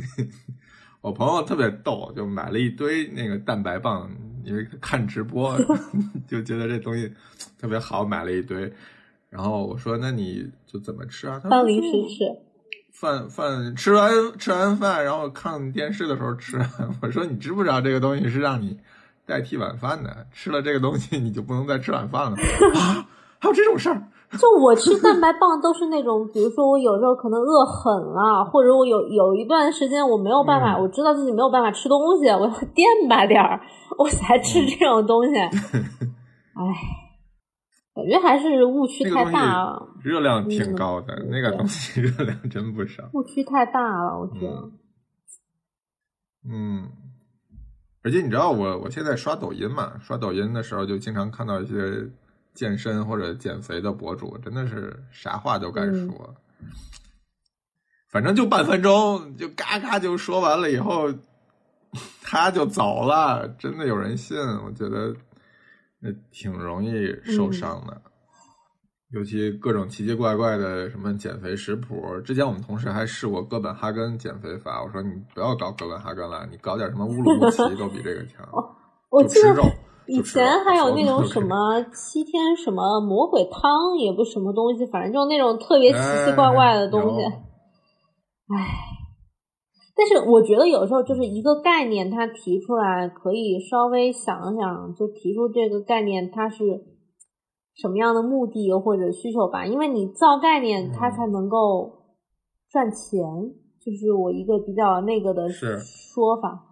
[1.02, 4.08] 我朋友特别逗，就买了一堆那个蛋白棒，
[4.44, 5.58] 因为看直播
[6.28, 7.12] 就觉得这东西
[7.60, 8.72] 特别好，买了一堆。
[9.32, 12.24] 然后我说：“那你就怎么吃啊？”当零食吃。
[13.00, 16.58] 饭饭吃完吃完饭，然后看电视的时候吃。
[17.02, 18.78] 我说：“你知不知道这个东西是让你？”
[19.28, 22.38] 代替晚饭的，吃了这个东西你就不能再吃晚饭了
[22.78, 23.04] 啊！
[23.39, 24.00] 还有这种事儿？
[24.38, 33.60] 就我吃蛋白棒都是那种，比如说我有时候可能饿狠了，或者我有有一段时间我没有办法，我知道自己没有办法吃东西，我要垫吧点儿，
[33.98, 35.34] 我才吃这种东西。
[36.54, 36.64] 哎，
[37.96, 39.88] 感觉还是误区太大了。
[40.04, 43.10] 热量挺高的，那个东西热量真不少。
[43.14, 44.70] 误区太大了，我觉得。
[46.48, 46.91] 嗯。
[48.04, 49.93] 而且你知道我我现在刷抖音嘛？
[50.00, 52.08] 刷抖音的时候就经常看到一些
[52.54, 56.36] 健身或者减肥的博主，真的是啥话都敢说，
[58.10, 61.12] 反正就半分钟就嘎嘎就说完了以后，
[62.22, 63.48] 他就走了。
[63.58, 64.38] 真的有人信？
[64.64, 65.25] 我觉得那
[66.32, 68.01] 挺容易受伤的。
[69.12, 74.84] 尤其各种奇奇怪怪的什么减肥食谱，之前我们同事还试过哥本哈根减肥法。
[74.84, 78.45] 我说你不要搞哥本哈根了，你搞点什么乌鲁木齐 都比这个强。
[79.10, 79.64] 我记得
[80.08, 87.24] 以前还有那种什么七天什么魔鬼汤，也不什么东西，反正就那种特别奇奇怪怪的东西。
[87.24, 88.95] 唉，
[89.96, 96.93] 但是我觉得有时候就是一个概念，他提出来可以稍微想想，就提出这个概念，它是。
[97.78, 99.66] 什么样的目的或者需求吧。
[99.66, 101.91] 因为你造概念，它才能够
[102.70, 103.20] 赚钱，
[103.84, 106.64] 就是我一个比较那个的说法。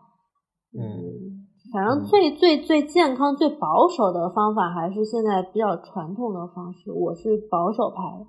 [0.72, 1.44] 嗯，
[1.74, 6.90] 反正最最最健康、最保守的方法还是现在比较传统的方式。
[6.94, 8.26] 我是保守派。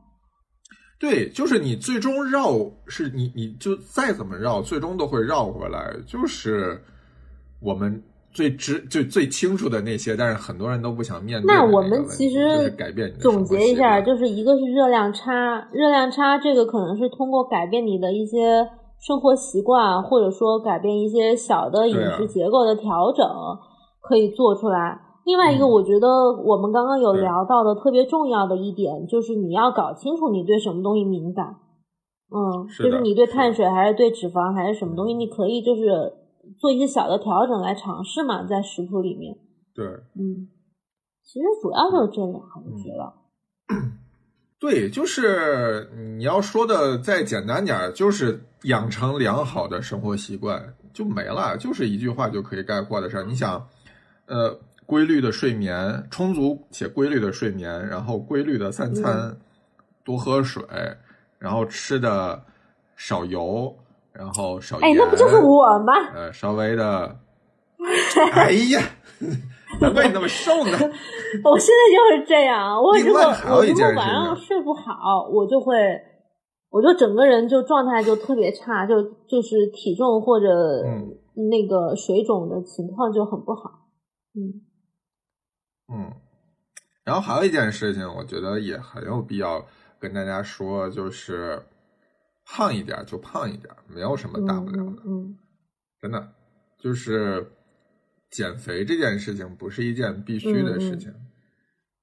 [0.99, 5.95] 对，就是你最终绕，是你你就再怎么绕，最终都会绕回来。
[6.07, 6.80] 就是
[7.61, 11.55] 我们最知最最清楚的那些，但是很多人都不想面对。
[11.55, 18.66] 那我们其实改变总结一下，就是一个是热量差，热量差这个可能是通过改变你的一些
[19.01, 23.26] 生活习惯，或者说改变一些小的饮食结构的调整，
[24.01, 25.01] 可以做出来。
[25.25, 26.07] 另外一个，我觉得
[26.45, 31.57] 我们刚刚有聊到的特别重要的一点，就是你要搞清楚你对什么东西敏感。
[32.31, 36.12] 嗯，就是你对碳水还是对脂肪还是什么东西，你可以就是
[36.59, 39.35] 做一些小的调整来尝试嘛，在食谱里面。
[39.75, 40.49] 对，嗯，
[41.22, 43.12] 其实主要就是这两个，我觉得。
[44.61, 53.25] 对，就是你要说的再简单点，就是养成良好的生活习惯就没了，就是一句话就可以概括的事儿。
[53.25, 53.66] 你想，
[54.27, 54.59] 呃。
[54.87, 59.37] 规律的睡眠，充足且规律的睡眠，然后规律的三餐，
[60.05, 60.62] 多喝水，
[61.39, 62.43] 然后吃的
[62.97, 63.74] 少油，
[64.12, 64.91] 然后少盐。
[64.91, 65.93] 哎，那不就是我吗？
[66.14, 67.16] 呃，稍微的。
[68.32, 68.80] 哎呀，
[69.80, 70.72] 难怪你那么瘦呢。
[71.45, 75.74] 我现在就是这样，我如果我如果晚上睡不好，我就会，
[76.70, 80.47] 我就整个人就状态就特别差，就就是体重或者
[81.51, 83.89] 那个水肿的情况就很不好。
[84.35, 84.62] 嗯。
[85.93, 86.12] 嗯，
[87.05, 89.64] 然后还有一件事情，我觉得也很有必要
[89.99, 91.62] 跟大家说，就是
[92.47, 95.03] 胖一点就胖一点，没有什么大不了的。
[95.07, 95.37] 嗯，
[96.01, 96.28] 真的，
[96.78, 97.51] 就是
[98.30, 101.12] 减肥这件事情不是一件必须的事情，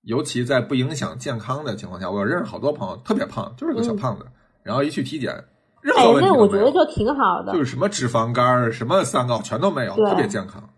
[0.04, 2.10] 尤其在不影响健康的情况下。
[2.10, 4.26] 我认识好多朋友特别胖，就是个小胖子，
[4.64, 5.44] 然后一去体检，
[5.82, 6.36] 任何问题都没有。
[6.36, 10.70] 那我觉得就挺好的，就是什么脂肪肝、什么三高全都没有，特别健康。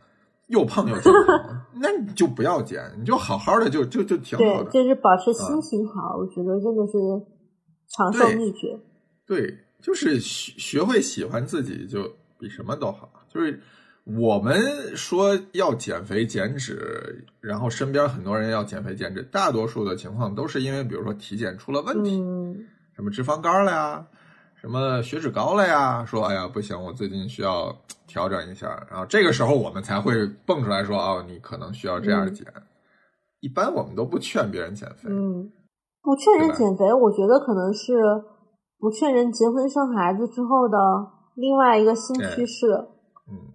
[0.54, 4.70] 又胖又健康， 那你就不要减，你就好好的就就就挺好的。
[4.70, 6.94] 对，就是保持心情好，我觉得真的是
[7.90, 8.80] 长寿秘诀。
[9.26, 12.04] 对，就是学学会喜欢自己，就
[12.40, 13.12] 比什么都好。
[13.28, 13.60] 就是
[14.04, 14.62] 我们
[14.96, 22.12] 说要减肥减脂，然后身边很多人要减肥减脂，大多数的情况都是因为，比如说体检出了问题，
[22.96, 24.06] 什么脂肪肝了呀。
[24.64, 26.06] 什么血脂高了呀？
[26.06, 27.76] 说哎呀不行，我最近需要
[28.08, 28.88] 调整一下。
[28.90, 32.48] 然后这个时候我们才会蹦出来说哦，你可能需要这样减。
[33.42, 35.10] 一般我们都不劝别人减肥。
[35.10, 35.52] 嗯，
[36.02, 38.24] 不劝人减肥，我觉得可能是
[38.80, 40.78] 不劝人结婚生孩子之后的
[41.36, 42.72] 另外一个新趋势。
[43.28, 43.52] 嗯，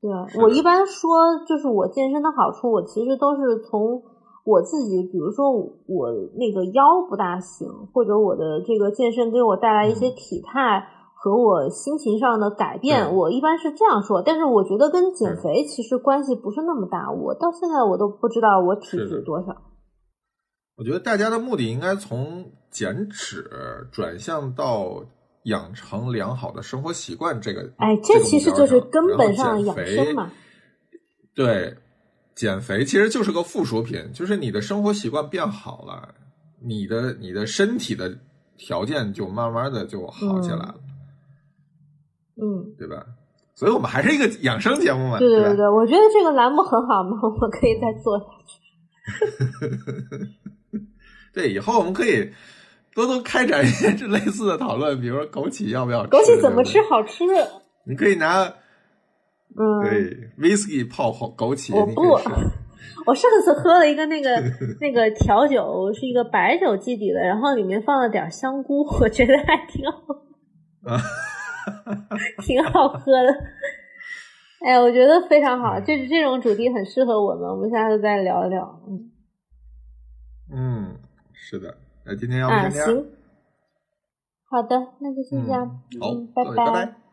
[0.00, 4.02] 对我一般说，就是我健身的好处，我其实都是从。
[4.48, 14.22] 我自己，比如说我那个腰不大行，或者我的这个健身给我带来一些体态和我心情上的改变，我一般是这样说。
[14.22, 17.12] 但是我觉得跟减肥其实关系不是那么大。
[17.12, 19.54] 我到现在我都不知道我体脂多少。
[20.78, 23.50] 我觉得大家的目的应该从减脂
[23.92, 25.04] 转向到
[25.42, 27.70] 养成良好的生活习惯这个。
[27.76, 30.30] 哎，这其实就是根本上的养生嘛。
[31.34, 31.76] 对。
[32.38, 36.14] 减肥其实就是个附属品，就是你的生活习惯变好了，
[36.62, 38.16] 你的你的身体的
[38.56, 40.74] 条件就慢慢的就好起来了，
[42.40, 43.04] 嗯，对吧？
[43.56, 48.54] 所以我们还是一个养生节目嘛，对对对对，我觉得这个栏目很好嘛， 我们可以再做下去。
[51.34, 52.30] 对，以后我们可以
[52.94, 56.06] 多多开展一些这类似的讨论，比如说枸杞要不要？
[56.06, 57.24] 枸杞怎么吃好吃？
[57.82, 58.54] 你可以拿。
[59.56, 61.74] 嗯，对，whisky 泡好枸杞。
[61.74, 62.02] 我不，
[63.06, 64.40] 我上次喝了一个那个
[64.80, 70.14] 那个调酒，是一个白酒基底的，然后里面放了点香菇，我觉得还挺好，
[70.84, 71.00] 啊，
[72.44, 73.34] 挺好喝的。
[74.64, 78.80] 哎，我觉得非常好，就是这种主题很适合我们，我们下次再聊一聊。
[78.88, 79.10] 嗯，
[80.52, 80.96] 嗯，
[81.32, 82.86] 是的，那今天要不先这样。
[82.86, 83.06] 行，
[84.50, 85.80] 好的，那就先这样。
[86.00, 86.44] 好，拜
[86.84, 87.07] 拜。